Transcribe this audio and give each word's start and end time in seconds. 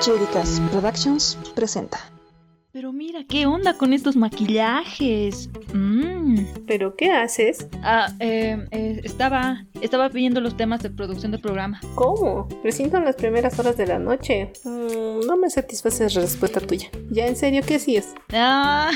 Chéricas 0.00 0.60
Productions 0.70 1.38
presenta. 1.54 1.98
Pero 2.70 2.92
mira, 2.92 3.24
¿qué 3.26 3.46
onda 3.46 3.78
con 3.78 3.94
estos 3.94 4.14
maquillajes? 4.16 5.48
Mmm. 5.72 6.40
¿Pero 6.66 6.94
qué 6.96 7.10
haces? 7.10 7.66
Ah, 7.82 8.12
eh, 8.20 8.66
eh, 8.70 9.00
estaba, 9.04 9.64
estaba 9.80 10.08
viendo 10.08 10.40
los 10.40 10.56
temas 10.56 10.82
de 10.82 10.90
producción 10.90 11.32
del 11.32 11.40
programa. 11.40 11.80
¿Cómo? 11.94 12.48
Recién 12.62 12.90
son 12.90 13.04
las 13.04 13.16
primeras 13.16 13.58
horas 13.58 13.76
de 13.76 13.86
la 13.86 13.98
noche. 13.98 14.52
Mm, 14.64 15.26
no 15.26 15.36
me 15.36 15.50
satisface 15.50 16.04
la 16.04 16.20
respuesta 16.20 16.60
tuya. 16.60 16.88
¿Ya 17.10 17.26
en 17.26 17.36
serio 17.36 17.62
qué 17.66 17.76
hacías? 17.76 18.14
Ah, 18.32 18.90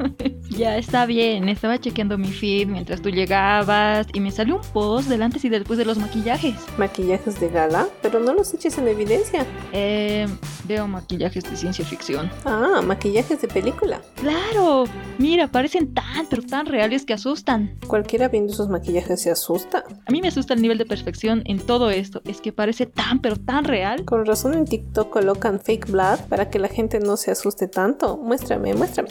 ya 0.50 0.76
está 0.76 1.06
bien. 1.06 1.48
Estaba 1.48 1.78
chequeando 1.78 2.18
mi 2.18 2.28
feed 2.28 2.68
mientras 2.68 3.00
tú 3.02 3.10
llegabas 3.10 4.06
y 4.12 4.20
me 4.20 4.30
salió 4.30 4.56
un 4.56 4.72
post 4.72 5.08
del 5.08 5.22
antes 5.22 5.44
y 5.44 5.48
después 5.48 5.78
de 5.78 5.84
los 5.84 5.98
maquillajes. 5.98 6.54
¿Maquillajes 6.78 7.40
de 7.40 7.48
gala? 7.48 7.88
Pero 8.02 8.20
no 8.20 8.32
los 8.34 8.52
eches 8.54 8.78
en 8.78 8.88
evidencia. 8.88 9.46
Eh, 9.72 10.26
veo 10.64 10.86
maquillajes 10.86 11.44
de 11.44 11.56
ciencia 11.56 11.84
ficción. 11.84 12.30
Ah, 12.44 12.80
maquillajes 12.84 13.40
de 13.40 13.48
película. 13.48 14.00
Claro, 14.16 14.84
mira, 15.18 15.48
parecen 15.48 15.94
tan, 15.94 16.26
pero 16.28 16.42
tan 16.42 16.66
reales 16.66 17.04
que 17.04 17.14
asustan. 17.14 17.76
Cualquiera 17.86 18.28
viendo 18.28 18.52
esos 18.52 18.68
maquillajes 18.68 19.22
se 19.22 19.30
asusta. 19.30 19.84
A 20.06 20.12
mí 20.12 20.19
me 20.20 20.28
asusta 20.28 20.54
el 20.54 20.62
nivel 20.62 20.78
de 20.78 20.86
perfección 20.86 21.42
en 21.46 21.58
todo 21.58 21.90
esto. 21.90 22.22
Es 22.24 22.40
que 22.40 22.52
parece 22.52 22.86
tan, 22.86 23.20
pero 23.20 23.36
tan 23.36 23.64
real. 23.64 24.04
Con 24.04 24.26
razón 24.26 24.54
en 24.54 24.64
TikTok 24.64 25.10
colocan 25.10 25.60
fake 25.60 25.90
blood 25.90 26.20
para 26.28 26.50
que 26.50 26.58
la 26.58 26.68
gente 26.68 27.00
no 27.00 27.16
se 27.16 27.30
asuste 27.30 27.68
tanto. 27.68 28.16
Muéstrame, 28.16 28.74
muéstrame. 28.74 29.10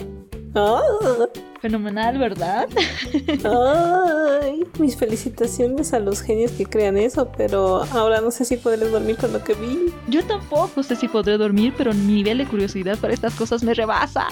¡Ah! 0.56 0.82
Fenomenal, 1.62 2.18
¿verdad? 2.18 2.70
Ay, 3.44 4.64
mis 4.80 4.96
felicitaciones 4.96 5.94
a 5.94 6.00
los 6.00 6.22
genios 6.22 6.52
que 6.52 6.66
crean 6.66 6.98
eso, 6.98 7.32
pero 7.36 7.84
ahora 7.92 8.22
no 8.22 8.32
sé 8.32 8.46
si 8.46 8.56
podré 8.56 8.90
dormir 8.90 9.18
con 9.18 9.34
lo 9.34 9.44
que 9.44 9.54
vi. 9.56 9.94
Yo 10.08 10.24
tampoco 10.24 10.84
sé 10.84 10.96
si 10.96 11.08
podré 11.10 11.38
dormir, 11.38 11.74
pero 11.78 11.94
mi 11.94 12.14
nivel 12.14 12.38
de 12.38 12.48
curiosidad 12.48 12.98
para 12.98 13.14
estas 13.14 13.36
cosas 13.36 13.64
me 13.64 13.74
rebasa. 13.74 14.28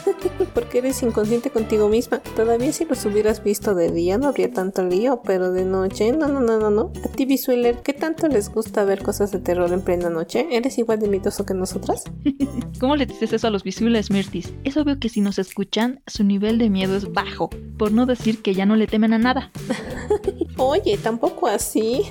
Porque 0.54 0.78
eres 0.78 1.02
inconsciente 1.02 1.50
contigo 1.50 1.88
misma. 1.88 2.18
Todavía 2.34 2.72
si 2.72 2.84
los 2.84 3.04
hubieras 3.04 3.44
visto 3.44 3.74
de 3.74 3.92
día 3.92 4.18
no 4.18 4.28
habría 4.28 4.52
tanto 4.52 4.82
lío, 4.84 5.22
pero 5.24 5.52
de 5.52 5.64
noche, 5.64 6.12
no, 6.12 6.26
no, 6.26 6.40
no, 6.40 6.58
no, 6.58 6.70
no. 6.70 6.92
A 7.04 7.08
ti, 7.08 7.26
Visueler, 7.26 7.82
¿qué 7.82 7.92
tanto 7.92 8.26
les 8.26 8.50
gusta 8.50 8.84
ver 8.84 9.02
cosas 9.02 9.30
de 9.30 9.38
terror 9.38 9.72
en 9.72 9.82
plena 9.82 10.10
noche? 10.10 10.48
¿Eres 10.50 10.78
igual 10.78 10.98
de 10.98 11.08
miedoso 11.08 11.46
que 11.46 11.54
nosotras? 11.54 12.04
¿Cómo 12.80 12.96
le 12.96 13.06
dices 13.06 13.32
eso 13.32 13.46
a 13.46 13.50
los 13.50 13.62
visuales, 13.62 14.10
Mirtis? 14.10 14.52
Es 14.64 14.76
obvio 14.76 14.98
que 14.98 15.08
si 15.08 15.20
nos 15.20 15.38
escuchan, 15.38 16.02
su 16.06 16.24
nivel 16.24 16.58
de 16.58 16.71
miedo 16.72 16.96
es 16.96 17.12
bajo, 17.12 17.50
por 17.78 17.92
no 17.92 18.06
decir 18.06 18.42
que 18.42 18.54
ya 18.54 18.66
no 18.66 18.76
le 18.76 18.86
temen 18.86 19.12
a 19.12 19.18
nada. 19.18 19.50
Oye, 20.56 20.96
tampoco 20.98 21.46
así. 21.46 22.02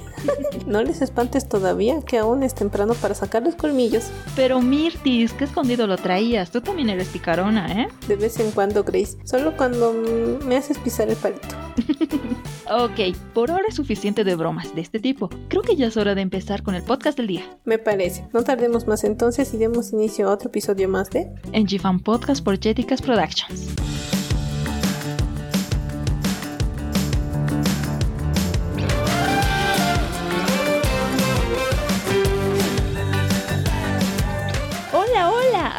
no 0.66 0.84
les 0.84 1.02
espantes 1.02 1.48
todavía, 1.48 2.02
que 2.02 2.18
aún 2.18 2.44
es 2.44 2.56
temprano 2.56 2.94
para 2.94 3.16
sacar 3.16 3.44
los 3.44 3.56
colmillos. 3.56 4.10
Pero 4.36 4.62
Mirtis, 4.62 5.34
qué 5.34 5.46
escondido 5.46 5.88
lo 5.88 5.98
traías. 5.98 6.52
Tú 6.52 6.62
también 6.62 6.90
eres 6.90 7.10
picarona, 7.10 7.82
¿eh? 7.82 7.88
De 8.08 8.16
vez 8.16 8.40
en 8.40 8.52
cuando, 8.52 8.84
Grace. 8.84 9.18
Solo 9.24 9.56
cuando 9.58 9.94
me 10.46 10.58
haces 10.58 10.78
pisar 10.78 11.10
el 11.10 11.16
palito. 11.16 11.48
ok, 12.70 13.16
por 13.34 13.52
ahora 13.52 13.66
es 13.68 13.76
suficiente 13.76 14.24
de 14.24 14.36
bromas 14.36 14.76
de 14.76 14.82
este 14.82 15.00
tipo. 15.00 15.30
Creo 15.48 15.62
que 15.62 15.76
ya 15.76 15.88
es 15.88 15.98
hora 15.98 16.16
de 16.16 16.22
empezar 16.22 16.64
con 16.64 16.76
el 16.76 16.84
podcast 16.84 17.18
del 17.18 17.28
día. 17.28 17.58
Me 17.66 17.78
parece. 17.78 18.28
No 18.34 18.44
tardemos 18.44 18.88
más 18.88 19.04
entonces 19.04 19.54
y 19.54 19.58
demos 19.58 19.94
inicio 19.94 20.30
a 20.30 20.34
otro 20.34 20.50
episodio 20.50 20.90
más 20.90 21.10
de 21.10 21.32
En 21.52 21.68
Podcast 22.04 22.44
por 22.44 22.60
Jeticas 22.60 23.02
Productions. 23.02 23.68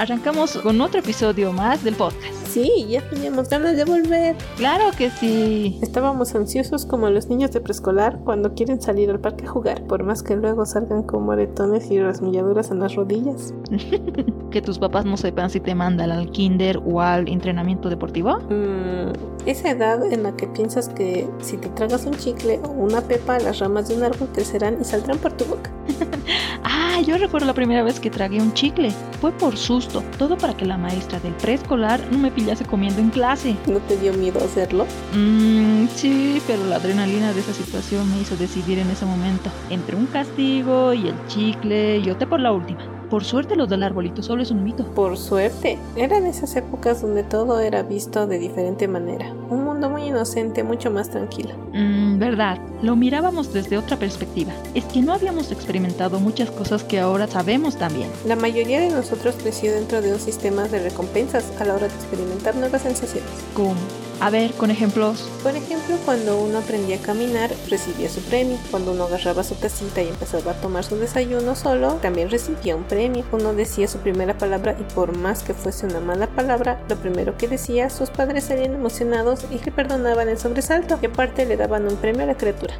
Arrancamos 0.03 0.57
con 0.57 0.81
otro 0.81 0.99
episodio 0.99 1.53
más 1.53 1.85
del 1.85 1.95
podcast. 1.95 2.32
Sí, 2.53 2.87
ya 2.87 3.01
teníamos 3.09 3.49
ganas 3.49 3.79
de 3.79 3.87
volver. 3.87 4.37
Claro 4.59 4.85
que 4.99 5.09
sí. 5.09 5.79
Estábamos 5.81 6.35
ansiosos 6.35 6.85
como 6.85 7.09
los 7.09 7.29
niños 7.29 7.51
de 7.53 7.63
preescolar 7.63 8.19
cuando 8.25 8.53
quieren 8.53 8.79
salir 8.83 9.09
al 9.09 9.21
parque 9.21 9.47
a 9.47 9.49
jugar, 9.49 9.83
por 9.85 10.05
más 10.05 10.23
que 10.23 10.37
luego 10.37 10.67
salgan 10.67 11.03
con 11.03 11.25
moretones 11.25 11.91
y 11.91 11.99
rasmilladuras 11.99 12.71
en 12.71 12.81
las 12.81 12.95
rodillas. 12.95 13.55
que 14.51 14.61
tus 14.61 14.79
papás 14.79 15.07
no 15.07 15.17
sepan 15.17 15.49
si 15.49 15.61
te 15.61 15.75
mandan 15.75 16.11
al 16.11 16.31
kinder 16.31 16.79
o 16.85 17.01
al 17.01 17.27
entrenamiento 17.27 17.89
deportivo. 17.89 18.39
Mm, 18.51 19.13
esa 19.47 19.71
edad 19.71 20.13
en 20.13 20.23
la 20.23 20.37
que 20.37 20.47
piensas 20.47 20.91
que 20.91 21.27
si 21.41 21.57
te 21.57 21.71
tragas 21.71 22.05
un 22.05 22.15
chicle 22.15 22.61
o 22.65 22.69
una 22.69 23.01
pepa, 23.01 23.39
las 23.39 23.61
ramas 23.61 23.89
de 23.89 23.97
un 23.97 24.03
árbol 24.03 24.29
crecerán 24.33 24.77
y 24.79 24.85
saldrán 24.85 25.17
por 25.19 25.33
tu 25.33 25.47
boca. 25.47 25.71
ah, 26.65 27.01
yo 27.07 27.17
recuerdo 27.17 27.47
la 27.47 27.55
primera 27.55 27.83
vez 27.83 27.99
que 27.99 28.11
tragué 28.11 28.41
un 28.41 28.53
chicle. 28.53 28.91
Fue 29.21 29.33
por 29.33 29.57
susto, 29.57 30.03
todo 30.19 30.37
para 30.37 30.55
que 30.55 30.67
la 30.67 30.77
maestra 30.77 31.19
del 31.21 31.33
preescolar 31.35 32.01
no 32.13 32.19
me 32.19 32.31
pillase 32.43 32.65
comiendo 32.65 33.01
en 33.01 33.11
clase. 33.11 33.57
¿No 33.67 33.79
te 33.79 33.97
dio 33.97 34.13
miedo 34.15 34.41
hacerlo? 34.45 34.85
Mmm, 35.15 35.87
sí, 35.95 36.43
pero 36.47 36.65
la 36.65 36.77
adrenalina 36.77 37.33
de 37.33 37.41
esa 37.41 37.53
situación 37.53 38.11
me 38.11 38.21
hizo 38.21 38.37
decidir 38.37 38.81
en 38.81 38.91
ese 38.91 39.07
momento 39.07 39.51
entre 39.71 39.95
un 39.97 40.07
castigo 40.07 40.93
y 40.93 41.09
el 41.09 41.27
chicle 41.29 41.99
y 41.99 42.11
opté 42.11 42.27
por 42.27 42.41
la 42.41 42.53
última. 42.53 42.81
Por 43.09 43.25
suerte 43.25 43.57
lo 43.57 43.67
del 43.67 43.83
arbolito 43.83 44.23
solo 44.23 44.43
es 44.43 44.51
un 44.51 44.65
mito. 44.65 44.85
Por 44.95 45.19
suerte. 45.19 45.79
Eran 45.97 46.25
esas 46.27 46.57
épocas 46.57 47.03
donde 47.03 47.23
todo 47.23 47.61
era 47.61 47.83
visto 47.83 48.27
de 48.27 48.39
diferente 48.39 48.89
manera. 48.89 49.33
Un 49.51 49.65
muy 49.89 50.05
inocente, 50.05 50.63
mucho 50.63 50.91
más 50.91 51.11
tranquilo. 51.11 51.55
Mmm, 51.73 52.19
verdad. 52.19 52.59
Lo 52.83 52.97
mirábamos 52.97 53.53
desde 53.53 53.79
otra 53.79 53.97
perspectiva. 53.97 54.53
Es 54.75 54.85
que 54.85 55.03
no 55.03 55.13
habíamos 55.13 55.53
experimentado 55.53 56.21
muchas 56.21 56.51
cosas 56.51 56.85
que 56.85 57.01
ahora 57.01 57.27
sabemos 57.27 57.77
también. 57.77 58.11
La 58.27 58.37
mayoría 58.37 58.81
de 58.81 58.91
nosotros 58.91 59.37
creció 59.41 59.73
dentro 59.73 60.03
de 60.03 60.13
un 60.13 60.19
sistema 60.21 60.69
de 60.69 60.81
recompensas 60.81 61.53
a 61.61 61.65
la 61.65 61.75
hora 61.75 61.89
de 61.89 61.95
experimentar 61.95 62.57
nuevas 62.57 62.83
sensaciones. 62.83 63.31
¿Cómo? 63.55 63.75
A 64.23 64.31
ver, 64.31 64.53
con 64.53 64.71
ejemplos. 64.71 65.29
Por 65.43 65.57
ejemplo, 65.57 65.97
cuando 66.05 66.41
uno 66.41 66.59
aprendía 66.59 66.95
a 66.95 67.01
caminar, 67.01 67.51
recibía 67.69 68.09
su 68.09 68.21
premio. 68.21 68.57
Cuando 68.71 68.93
uno 68.93 69.07
agarraba 69.07 69.43
su 69.43 69.59
casita 69.59 70.01
y 70.01 70.07
empezaba 70.07 70.53
a 70.53 70.61
tomar 70.61 70.85
su 70.85 70.95
desayuno 70.95 71.57
solo, 71.57 71.95
también 71.95 72.31
recibía 72.31 72.77
un 72.77 72.85
premio. 72.85 73.25
Uno 73.33 73.53
decía 73.53 73.89
su 73.89 73.99
primera 73.99 74.39
palabra 74.39 74.77
y 74.79 74.85
por 74.95 75.17
más 75.17 75.43
que 75.43 75.55
fuese 75.55 75.87
una 75.87 75.99
mala 75.99 76.29
palabra, 76.29 76.81
lo 76.89 76.95
primero 76.95 77.37
que 77.37 77.49
decía, 77.49 77.91
sus 77.91 78.11
padres 78.11 78.45
salían 78.45 78.75
emocionados 78.75 79.45
y 79.51 79.59
le 79.59 79.73
perdonaban 79.73 80.29
el 80.29 80.39
sobresalto. 80.39 81.01
Y 81.03 81.07
aparte 81.07 81.45
le 81.45 81.57
daban 81.57 81.89
un 81.89 81.97
premio 81.97 82.23
a 82.23 82.27
la 82.27 82.37
criatura. 82.37 82.75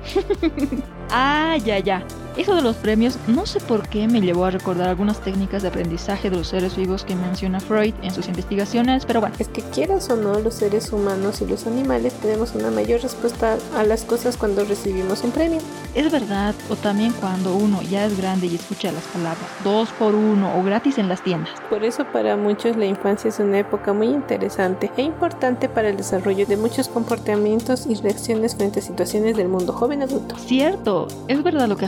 ah, 1.11 1.57
ya, 1.65 1.81
ya. 1.81 2.07
Eso 2.37 2.55
de 2.55 2.63
los 2.63 2.77
premios, 2.77 3.19
no 3.27 3.45
sé 3.45 3.61
por 3.61 3.89
qué 3.89 4.09
me 4.09 4.21
llevó 4.21 4.47
a 4.47 4.51
recordar 4.51 4.89
algunas 4.89 5.21
técnicas 5.21 5.63
de 5.63 5.69
aprendizaje 5.69 6.31
de 6.31 6.37
los 6.37 6.49
seres 6.49 6.77
vivos 6.77 7.05
que 7.05 7.15
menciona 7.15 7.61
Freud 7.61 7.95
en 8.03 8.11
sus 8.13 8.29
investigaciones, 8.29 9.05
pero 9.05 9.21
bueno. 9.21 9.35
Es 9.39 9.49
que 9.49 9.63
quieras 9.63 10.09
o 10.11 10.17
no, 10.17 10.39
los 10.41 10.55
seres 10.55 10.93
humanos 10.93 11.43
y 11.43 11.47
los 11.47 11.67
animales 11.67 12.15
tenemos 12.15 12.55
una 12.55 12.71
mayor 12.71 13.03
respuesta 13.03 13.59
a 13.77 13.85
las 13.85 14.05
cosas 14.05 14.37
cuando 14.37 14.65
recibimos 14.65 15.23
un 15.25 15.31
premio. 15.31 15.61
Es 15.95 16.11
verdad, 16.11 16.55
o 16.71 16.77
también 16.77 17.13
cuando 17.13 17.55
uno 17.55 17.83
ya 17.83 18.07
es 18.07 18.17
grande 18.17 18.47
y 18.47 18.55
escucha 18.55 18.93
las 18.93 19.05
palabras 19.05 19.33
dos 19.63 19.91
por 19.91 20.15
uno 20.15 20.59
o 20.59 20.63
gratis 20.63 20.99
en 20.99 21.09
las 21.09 21.23
tiendas. 21.23 21.53
Por 21.69 21.85
eso 21.85 22.05
para 22.05 22.37
muchos 22.37 22.77
la 22.77 22.87
infancia 22.87 23.29
es 23.29 23.39
una 23.39 23.59
época 23.59 23.93
muy 23.93 24.09
interesante 24.09 24.91
e 24.97 25.03
importante 25.03 25.69
para 25.69 25.91
el 25.91 25.97
desarrollo 25.97 26.47
de 26.47 26.57
muchos 26.57 26.89
comportamientos 26.89 27.87
y 27.87 27.95
reacciones 27.95 28.57
frente 28.57 28.81
a 28.81 28.83
situaciones 28.83 29.37
del 29.37 29.49
mundo 29.49 29.73
joven 29.73 30.03
adulto. 30.03 30.37
Cierto, 30.39 31.09
es 31.29 31.43
verdad 31.43 31.69
lo 31.69 31.77
que 31.77 31.87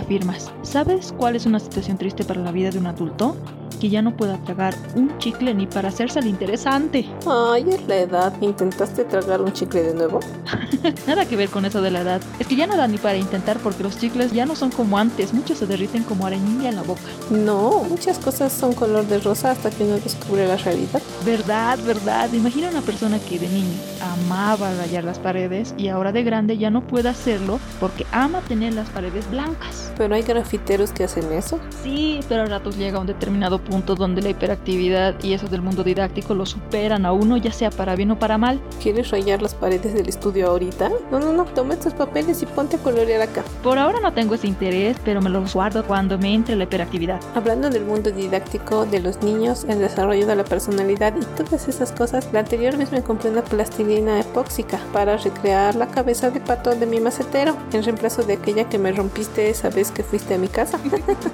¿Sabes 0.63 1.13
cuál 1.17 1.37
es 1.37 1.47
una 1.47 1.61
situación 1.61 1.99
triste 1.99 2.25
para 2.25 2.41
la 2.41 2.53
vida 2.53 2.71
de 2.71 2.79
un 2.79 2.87
adulto? 2.87 3.37
Que 3.81 3.89
ya 3.89 4.03
no 4.03 4.17
pueda 4.17 4.39
tragar 4.39 4.75
un 4.95 5.17
chicle 5.19 5.55
ni 5.55 5.67
para 5.67 5.89
hacerse 5.89 6.21
el 6.21 6.27
interesante. 6.27 7.07
Ay, 7.27 7.67
es 7.69 7.87
la 7.87 7.97
edad. 7.97 8.33
¿Intentaste 8.41 9.05
tragar 9.05 9.43
un 9.43 9.53
chicle 9.53 9.83
de 9.83 9.95
nuevo? 9.95 10.21
nada 11.07 11.27
que 11.27 11.37
ver 11.37 11.49
con 11.49 11.65
eso 11.65 11.83
de 11.83 11.91
la 11.91 12.01
edad. 12.01 12.21
Es 12.39 12.47
que 12.47 12.57
ya 12.57 12.67
no 12.67 12.77
da 12.77 12.87
ni 12.87 12.99
para 12.99 13.17
intentar 13.17 13.59
porque 13.59 13.83
los 13.83 13.99
chicles 13.99 14.33
ya 14.33 14.47
no 14.47 14.57
son 14.57 14.71
como 14.71 14.99
antes. 14.99 15.33
Muchos 15.33 15.59
se 15.59 15.67
derriten 15.67 16.05
como 16.05 16.27
arenilla 16.27 16.69
en 16.69 16.77
la 16.77 16.83
boca. 16.83 17.03
No, 17.31 17.85
muchas 17.85 18.19
cosas 18.19 18.53
son 18.53 18.73
color 18.75 19.07
de 19.07 19.19
rosa 19.19 19.51
hasta 19.51 19.71
que 19.71 19.85
uno 19.85 19.99
descubre 19.99 20.47
la 20.47 20.57
realidad. 20.57 21.03
Verdad, 21.25 21.79
verdad. 21.85 22.33
Imagina 22.33 22.71
una 22.71 22.81
persona 22.81 23.19
que 23.19 23.39
de 23.39 23.49
niño 23.49 23.75
amaba 24.01 24.73
rayar 24.75 25.05
las 25.05 25.19
paredes 25.19 25.75
y 25.77 25.89
ahora 25.89 26.13
de 26.13 26.23
grande 26.23 26.59
ya 26.59 26.71
no 26.71 26.87
puede 26.87 27.09
hacerlo 27.09 27.59
porque 27.81 28.07
ama 28.13 28.41
tener 28.43 28.75
las 28.75 28.89
paredes 28.91 29.29
blancas. 29.31 29.93
Pero 29.97 30.15
hay 30.15 30.23
grafiteros 30.23 30.93
que 30.93 31.05
hacen 31.05 31.33
eso. 31.33 31.61
Sí, 31.83 32.21
pero 32.29 32.43
a 32.43 32.47
ratos 32.47 32.77
llega 32.77 32.99
un 32.99 33.07
determinado 33.07 33.64
punto 33.65 33.95
donde 33.95 34.23
la 34.23 34.31
hiperactividad 34.31 35.23
y 35.23 35.33
eso 35.33 35.49
del 35.49 35.63
mundo 35.63 35.83
didáctico 35.83 36.35
lo 36.35 36.47
superan 36.47 37.07
a 37.07 37.13
uno, 37.13 37.37
ya 37.37 37.53
sea 37.53 37.71
para 37.71 37.97
bien 37.97 38.11
o 38.11 38.19
para 38.19 38.39
mal. 38.39 38.61
¿Quieres 38.83 39.11
rayar 39.11 39.43
las 39.43 39.55
paredes 39.55 39.95
del 39.95 40.09
estudio 40.09 40.49
ahorita? 40.49 40.91
No, 41.11 41.19
no, 41.19 41.33
no, 41.33 41.45
toma 41.47 41.75
estos 41.75 41.95
papeles 41.95 42.43
y 42.43 42.47
ponte 42.47 42.77
a 42.77 42.79
colorear 42.81 43.23
acá. 43.23 43.43
Por 43.63 43.79
ahora 43.79 44.01
no 44.01 44.13
tengo 44.13 44.35
ese 44.35 44.47
interés, 44.47 44.97
pero 45.05 45.21
me 45.21 45.31
los 45.31 45.55
guardo 45.55 45.85
cuando 45.85 46.19
me 46.19 46.35
entre 46.35 46.57
la 46.57 46.65
hiperactividad. 46.65 47.21
Hablando 47.35 47.71
del 47.71 47.85
mundo 47.85 48.11
didáctico 48.11 48.87
de 48.87 49.01
los 49.01 49.23
niños, 49.23 49.65
el 49.69 49.79
desarrollo 49.79 50.27
de 50.27 50.37
la 50.37 50.45
personalidad 50.45 51.15
y 51.17 51.25
todas 51.37 51.69
esas 51.69 51.93
cosas, 51.93 52.29
la 52.33 52.41
anterior 52.41 52.77
vez 52.77 52.93
me 52.93 53.03
compré 53.03 53.31
una 53.31 53.43
plastilina 53.43 54.21
epóxica 54.21 54.79
para 54.93 55.17
recrear 55.17 55.75
la 55.75 55.87
cabeza 55.87 56.31
de 56.31 56.41
pato 56.41 56.75
de 56.75 56.87
mi 56.87 57.01
macetero, 57.01 57.57
en 57.73 57.83
reemplazo 57.83 58.23
de 58.23 58.35
aquella 58.35 58.69
que 58.69 58.79
me 58.79 58.93
rompiste 58.93 59.49
esa 59.49 59.71
vez 59.71 59.91
que 59.91 60.03
fuiste 60.03 60.35
a 60.35 60.39
mi 60.39 60.49
casa. 60.49 60.79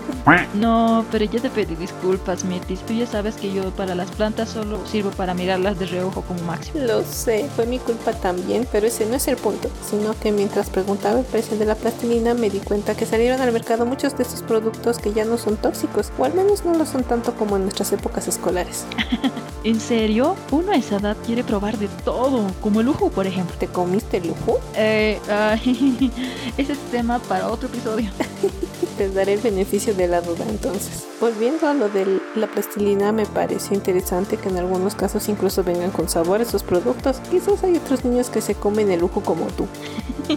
no, 0.55 1.05
pero 1.11 1.25
ya 1.25 1.41
te 1.41 1.51
pedí 1.51 1.75
disculpas 1.75 2.20
disculpas. 2.21 2.87
Tú 2.87 2.95
ya 2.95 3.07
sabes 3.07 3.37
que 3.37 3.53
yo 3.53 3.71
para 3.71 3.95
las 3.95 4.11
plantas 4.11 4.51
solo 4.51 4.79
sirvo 4.87 5.11
para 5.11 5.35
mirarlas 5.35 5.79
de 5.79 5.87
reojo 5.87 6.23
como 6.23 6.43
máximo. 6.43 6.81
Lo 6.85 7.03
sé, 7.03 7.49
fue 7.55 7.67
mi 7.67 7.79
culpa 7.79 8.13
también, 8.13 8.67
pero 8.71 8.87
ese 8.87 9.07
no 9.07 9.15
es 9.17 9.29
el 9.29 9.37
punto, 9.37 9.69
sino 9.89 10.19
que 10.19 10.33
mientras 10.33 10.71
preguntaba 10.71 11.21
el 11.21 11.25
precio 11.25 11.57
de 11.59 11.65
la 11.67 11.75
plastilina 11.75 12.35
me 12.35 12.51
di 12.51 12.59
cuenta 12.59 12.97
que 12.97 13.07
salieron 13.07 13.41
al 13.41 13.53
mercado 13.53 13.87
muchos 13.87 14.17
de 14.17 14.23
estos 14.23 14.43
productos 14.43 14.99
que 14.99 15.13
ya 15.13 15.25
no 15.25 15.39
son 15.39 15.57
tóxicos, 15.57 16.13
o 16.19 16.25
al 16.25 16.35
menos 16.35 16.65
no 16.65 16.75
lo 16.75 16.87
son 16.87 17.05
tanto 17.05 17.35
como 17.35 17.57
en 17.57 17.63
nuestras 17.63 17.93
épocas 17.93 18.29
escolares. 18.29 18.85
¿En 19.65 19.79
serio? 19.79 20.37
Uno 20.51 20.73
a 20.73 20.77
esa 20.77 20.97
edad 20.97 21.17
quiere 21.27 21.45
probar 21.45 21.77
de 21.77 21.89
todo, 22.05 22.47
como 22.63 22.81
el 22.81 22.87
lujo, 22.87 23.11
por 23.11 23.27
ejemplo. 23.27 23.55
¿Te 23.59 23.67
comiste 23.67 24.17
el 24.17 24.29
lujo? 24.29 24.59
Eh, 24.75 25.21
ay, 25.29 26.11
ese 26.57 26.73
es 26.73 26.79
tema 26.91 27.19
para 27.19 27.49
otro 27.49 27.69
episodio. 27.69 28.11
Te 29.01 29.09
daré 29.09 29.33
el 29.33 29.41
beneficio 29.41 29.95
de 29.95 30.09
la 30.09 30.21
duda 30.21 30.45
entonces. 30.47 31.07
Volviendo 31.23 31.67
a 31.67 31.73
lo 31.73 31.89
de 31.89 32.21
la 32.35 32.47
plastilina, 32.47 33.13
me 33.13 33.25
pareció 33.25 33.75
interesante 33.75 34.37
que 34.37 34.51
en 34.51 34.59
algunos 34.59 34.95
casos 34.95 35.31
incluso 35.31 35.65
vengan 35.65 35.91
con 35.91 36.07
sabor 36.07 36.43
esos 36.43 36.63
productos. 36.63 37.17
Quizás 37.31 37.65
hay 37.65 37.79
otros 37.79 38.05
niños 38.05 38.29
que 38.29 38.43
se 38.43 38.55
comen 38.55 38.91
el 38.91 39.01
lujo 39.01 39.23
como 39.23 39.47
tú. 39.47 39.67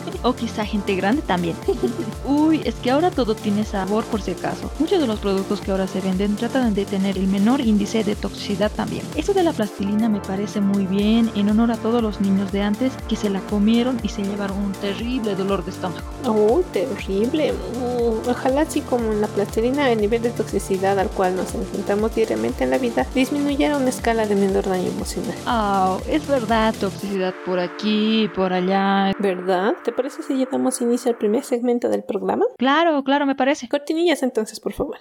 o 0.23 0.33
quizá 0.33 0.65
gente 0.65 0.95
grande 0.95 1.21
también. 1.21 1.55
Uy, 2.25 2.61
es 2.65 2.75
que 2.75 2.91
ahora 2.91 3.11
todo 3.11 3.35
tiene 3.35 3.63
sabor 3.63 4.03
por 4.05 4.21
si 4.21 4.31
acaso. 4.31 4.71
Muchos 4.79 4.99
de 4.99 5.07
los 5.07 5.19
productos 5.19 5.61
que 5.61 5.71
ahora 5.71 5.87
se 5.87 6.01
venden 6.01 6.35
tratan 6.35 6.73
de 6.73 6.85
tener 6.85 7.17
el 7.17 7.27
menor 7.27 7.61
índice 7.61 8.03
de 8.03 8.15
toxicidad 8.15 8.71
también. 8.71 9.03
Eso 9.15 9.33
de 9.33 9.43
la 9.43 9.53
plastilina 9.53 10.09
me 10.09 10.19
parece 10.19 10.61
muy 10.61 10.85
bien 10.85 11.31
en 11.35 11.49
honor 11.49 11.71
a 11.71 11.77
todos 11.77 12.01
los 12.01 12.21
niños 12.21 12.51
de 12.51 12.61
antes 12.61 12.93
que 13.07 13.15
se 13.15 13.29
la 13.29 13.39
comieron 13.41 13.99
y 14.03 14.09
se 14.09 14.23
llevaron 14.23 14.57
un 14.57 14.71
terrible 14.73 15.35
dolor 15.35 15.63
de 15.63 15.71
estómago. 15.71 16.05
Oh, 16.25 16.61
terrible. 16.71 17.53
Mm, 17.53 18.29
ojalá 18.29 18.61
así 18.61 18.81
como 18.81 19.11
en 19.11 19.21
la 19.21 19.27
plastilina 19.27 19.91
el 19.91 20.01
nivel 20.01 20.21
de 20.21 20.31
toxicidad 20.31 20.99
al 20.99 21.09
cual 21.09 21.35
nos 21.35 21.53
enfrentamos 21.53 22.15
diariamente 22.15 22.63
en 22.63 22.69
la 22.69 22.77
vida 22.77 23.05
disminuyera 23.13 23.77
una 23.77 23.89
escala 23.89 24.25
de 24.25 24.35
menor 24.35 24.63
daño 24.63 24.87
emocional. 24.89 25.35
Oh, 25.47 25.99
es 26.07 26.27
verdad, 26.27 26.73
toxicidad 26.79 27.33
por 27.45 27.59
aquí, 27.59 28.29
por 28.35 28.53
allá. 28.53 29.13
¿Verdad? 29.19 29.73
¿Te 29.83 29.91
parece 29.91 30.23
si 30.23 30.35
llevamos 30.35 30.79
inicio 30.81 31.11
al 31.11 31.17
primer 31.17 31.43
segmento 31.43 31.89
del 31.89 32.03
programa? 32.03 32.45
Claro, 32.57 33.03
claro, 33.03 33.25
me 33.25 33.35
parece. 33.35 33.67
Cortinillas 33.67 34.23
entonces, 34.23 34.61
por 34.61 34.71
favor. 34.71 34.97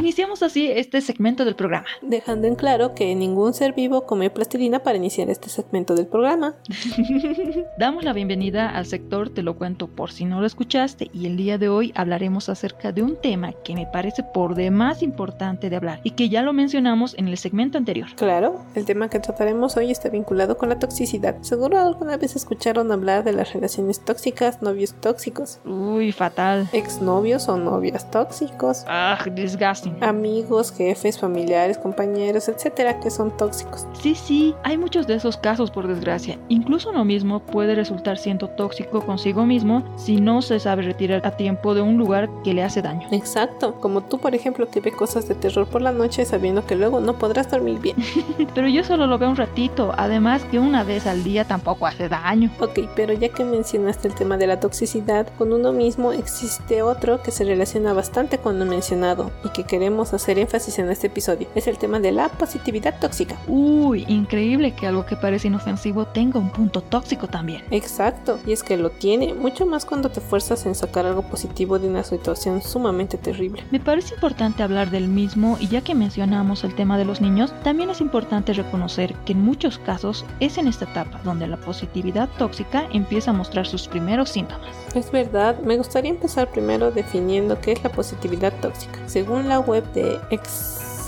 Iniciamos 0.00 0.42
así 0.42 0.70
este 0.70 1.02
segmento 1.02 1.44
del 1.44 1.54
programa. 1.54 1.84
Dejando 2.00 2.46
en 2.46 2.54
claro 2.54 2.94
que 2.94 3.14
ningún 3.14 3.52
ser 3.52 3.74
vivo 3.74 4.06
come 4.06 4.30
plastilina 4.30 4.78
para 4.78 4.96
iniciar 4.96 5.28
este 5.28 5.50
segmento 5.50 5.94
del 5.94 6.06
programa. 6.06 6.54
Damos 7.78 8.02
la 8.02 8.14
bienvenida 8.14 8.70
al 8.70 8.86
sector 8.86 9.28
Te 9.28 9.42
lo 9.42 9.58
cuento 9.58 9.88
por 9.88 10.10
si 10.10 10.24
no 10.24 10.40
lo 10.40 10.46
escuchaste 10.46 11.10
y 11.12 11.26
el 11.26 11.36
día 11.36 11.58
de 11.58 11.68
hoy 11.68 11.92
hablaremos 11.94 12.48
acerca 12.48 12.92
de 12.92 13.02
un 13.02 13.16
tema 13.16 13.52
que 13.52 13.74
me 13.74 13.86
parece 13.86 14.22
por 14.22 14.54
demás 14.54 15.02
importante 15.02 15.68
de 15.68 15.76
hablar 15.76 16.00
y 16.02 16.12
que 16.12 16.30
ya 16.30 16.40
lo 16.40 16.54
mencionamos 16.54 17.14
en 17.18 17.28
el 17.28 17.36
segmento 17.36 17.76
anterior. 17.76 18.08
Claro, 18.16 18.64
el 18.74 18.86
tema 18.86 19.10
que 19.10 19.20
trataremos 19.20 19.76
hoy 19.76 19.90
está 19.90 20.08
vinculado 20.08 20.56
con 20.56 20.70
la 20.70 20.78
toxicidad. 20.78 21.42
Seguro 21.42 21.78
alguna 21.78 22.16
vez 22.16 22.36
escucharon 22.36 22.90
hablar 22.90 23.22
de 23.22 23.34
las 23.34 23.52
relaciones 23.52 24.02
tóxicas, 24.02 24.62
novios 24.62 24.94
tóxicos. 24.94 25.60
Uy, 25.66 26.10
fatal. 26.12 26.70
Exnovios 26.72 27.50
o 27.50 27.58
novias 27.58 28.10
tóxicos. 28.10 28.84
Ah, 28.88 29.18
disgusting. 29.30 29.89
Amigos, 30.00 30.72
jefes, 30.72 31.18
familiares, 31.18 31.78
compañeros, 31.78 32.48
etcétera, 32.48 33.00
que 33.00 33.10
son 33.10 33.36
tóxicos. 33.36 33.86
Sí, 34.00 34.14
sí, 34.14 34.54
hay 34.62 34.78
muchos 34.78 35.06
de 35.06 35.14
esos 35.14 35.36
casos 35.36 35.70
por 35.70 35.86
desgracia. 35.86 36.38
Incluso 36.48 36.90
uno 36.90 37.04
mismo 37.04 37.40
puede 37.40 37.74
resultar 37.74 38.18
siendo 38.18 38.48
tóxico 38.48 39.00
consigo 39.00 39.46
mismo 39.46 39.84
si 39.96 40.20
no 40.20 40.42
se 40.42 40.60
sabe 40.60 40.82
retirar 40.82 41.26
a 41.26 41.36
tiempo 41.36 41.74
de 41.74 41.82
un 41.82 41.96
lugar 41.96 42.28
que 42.44 42.54
le 42.54 42.62
hace 42.62 42.82
daño. 42.82 43.06
Exacto, 43.10 43.74
como 43.80 44.02
tú 44.02 44.18
por 44.18 44.34
ejemplo 44.34 44.68
que 44.68 44.80
ve 44.80 44.92
cosas 44.92 45.28
de 45.28 45.34
terror 45.34 45.66
por 45.66 45.82
la 45.82 45.92
noche 45.92 46.24
sabiendo 46.24 46.66
que 46.66 46.76
luego 46.76 47.00
no 47.00 47.14
podrás 47.14 47.50
dormir 47.50 47.78
bien. 47.80 47.96
pero 48.54 48.68
yo 48.68 48.84
solo 48.84 49.06
lo 49.06 49.18
veo 49.18 49.30
un 49.30 49.36
ratito, 49.36 49.92
además 49.96 50.42
que 50.50 50.58
una 50.58 50.84
vez 50.84 51.06
al 51.06 51.24
día 51.24 51.44
tampoco 51.44 51.86
hace 51.86 52.08
daño. 52.08 52.50
Ok, 52.60 52.80
pero 52.94 53.12
ya 53.12 53.28
que 53.28 53.44
mencionaste 53.44 54.08
el 54.08 54.14
tema 54.14 54.36
de 54.36 54.46
la 54.46 54.60
toxicidad, 54.60 55.26
con 55.38 55.52
uno 55.52 55.72
mismo 55.72 56.12
existe 56.12 56.82
otro 56.82 57.22
que 57.22 57.30
se 57.30 57.44
relaciona 57.44 57.92
bastante 57.92 58.38
con 58.38 58.58
lo 58.58 58.64
mencionado 58.64 59.30
y 59.44 59.48
que 59.50 59.64
queremos 59.70 60.12
hacer 60.12 60.36
énfasis 60.40 60.80
en 60.80 60.90
este 60.90 61.06
episodio. 61.06 61.46
Es 61.54 61.68
el 61.68 61.78
tema 61.78 62.00
de 62.00 62.10
la 62.10 62.28
positividad 62.28 62.98
tóxica. 62.98 63.36
Uy, 63.46 64.04
increíble 64.08 64.74
que 64.74 64.88
algo 64.88 65.06
que 65.06 65.14
parece 65.14 65.46
inofensivo 65.46 66.06
tenga 66.06 66.40
un 66.40 66.50
punto 66.50 66.80
tóxico 66.80 67.28
también. 67.28 67.62
Exacto, 67.70 68.40
y 68.44 68.50
es 68.50 68.64
que 68.64 68.76
lo 68.76 68.90
tiene, 68.90 69.32
mucho 69.32 69.66
más 69.66 69.84
cuando 69.84 70.10
te 70.10 70.20
fuerzas 70.20 70.66
en 70.66 70.74
sacar 70.74 71.06
algo 71.06 71.22
positivo 71.22 71.78
de 71.78 71.86
una 71.86 72.02
situación 72.02 72.62
sumamente 72.62 73.16
terrible. 73.16 73.62
Me 73.70 73.78
parece 73.78 74.14
importante 74.14 74.64
hablar 74.64 74.90
del 74.90 75.06
mismo 75.06 75.56
y 75.60 75.68
ya 75.68 75.82
que 75.82 75.94
mencionamos 75.94 76.64
el 76.64 76.74
tema 76.74 76.98
de 76.98 77.04
los 77.04 77.20
niños, 77.20 77.54
también 77.62 77.90
es 77.90 78.00
importante 78.00 78.52
reconocer 78.52 79.14
que 79.24 79.34
en 79.34 79.42
muchos 79.42 79.78
casos 79.78 80.24
es 80.40 80.58
en 80.58 80.66
esta 80.66 80.86
etapa 80.86 81.20
donde 81.22 81.46
la 81.46 81.58
positividad 81.58 82.28
tóxica 82.38 82.88
empieza 82.92 83.30
a 83.30 83.34
mostrar 83.34 83.68
sus 83.68 83.86
primeros 83.86 84.30
síntomas. 84.30 84.66
Es 84.96 85.12
verdad, 85.12 85.60
me 85.60 85.76
gustaría 85.76 86.10
empezar 86.10 86.50
primero 86.50 86.90
definiendo 86.90 87.60
qué 87.60 87.70
es 87.70 87.84
la 87.84 87.92
positividad 87.92 88.52
tóxica. 88.60 88.98
Según 89.06 89.48
la 89.48 89.59
web 89.66 89.84
de 89.92 90.18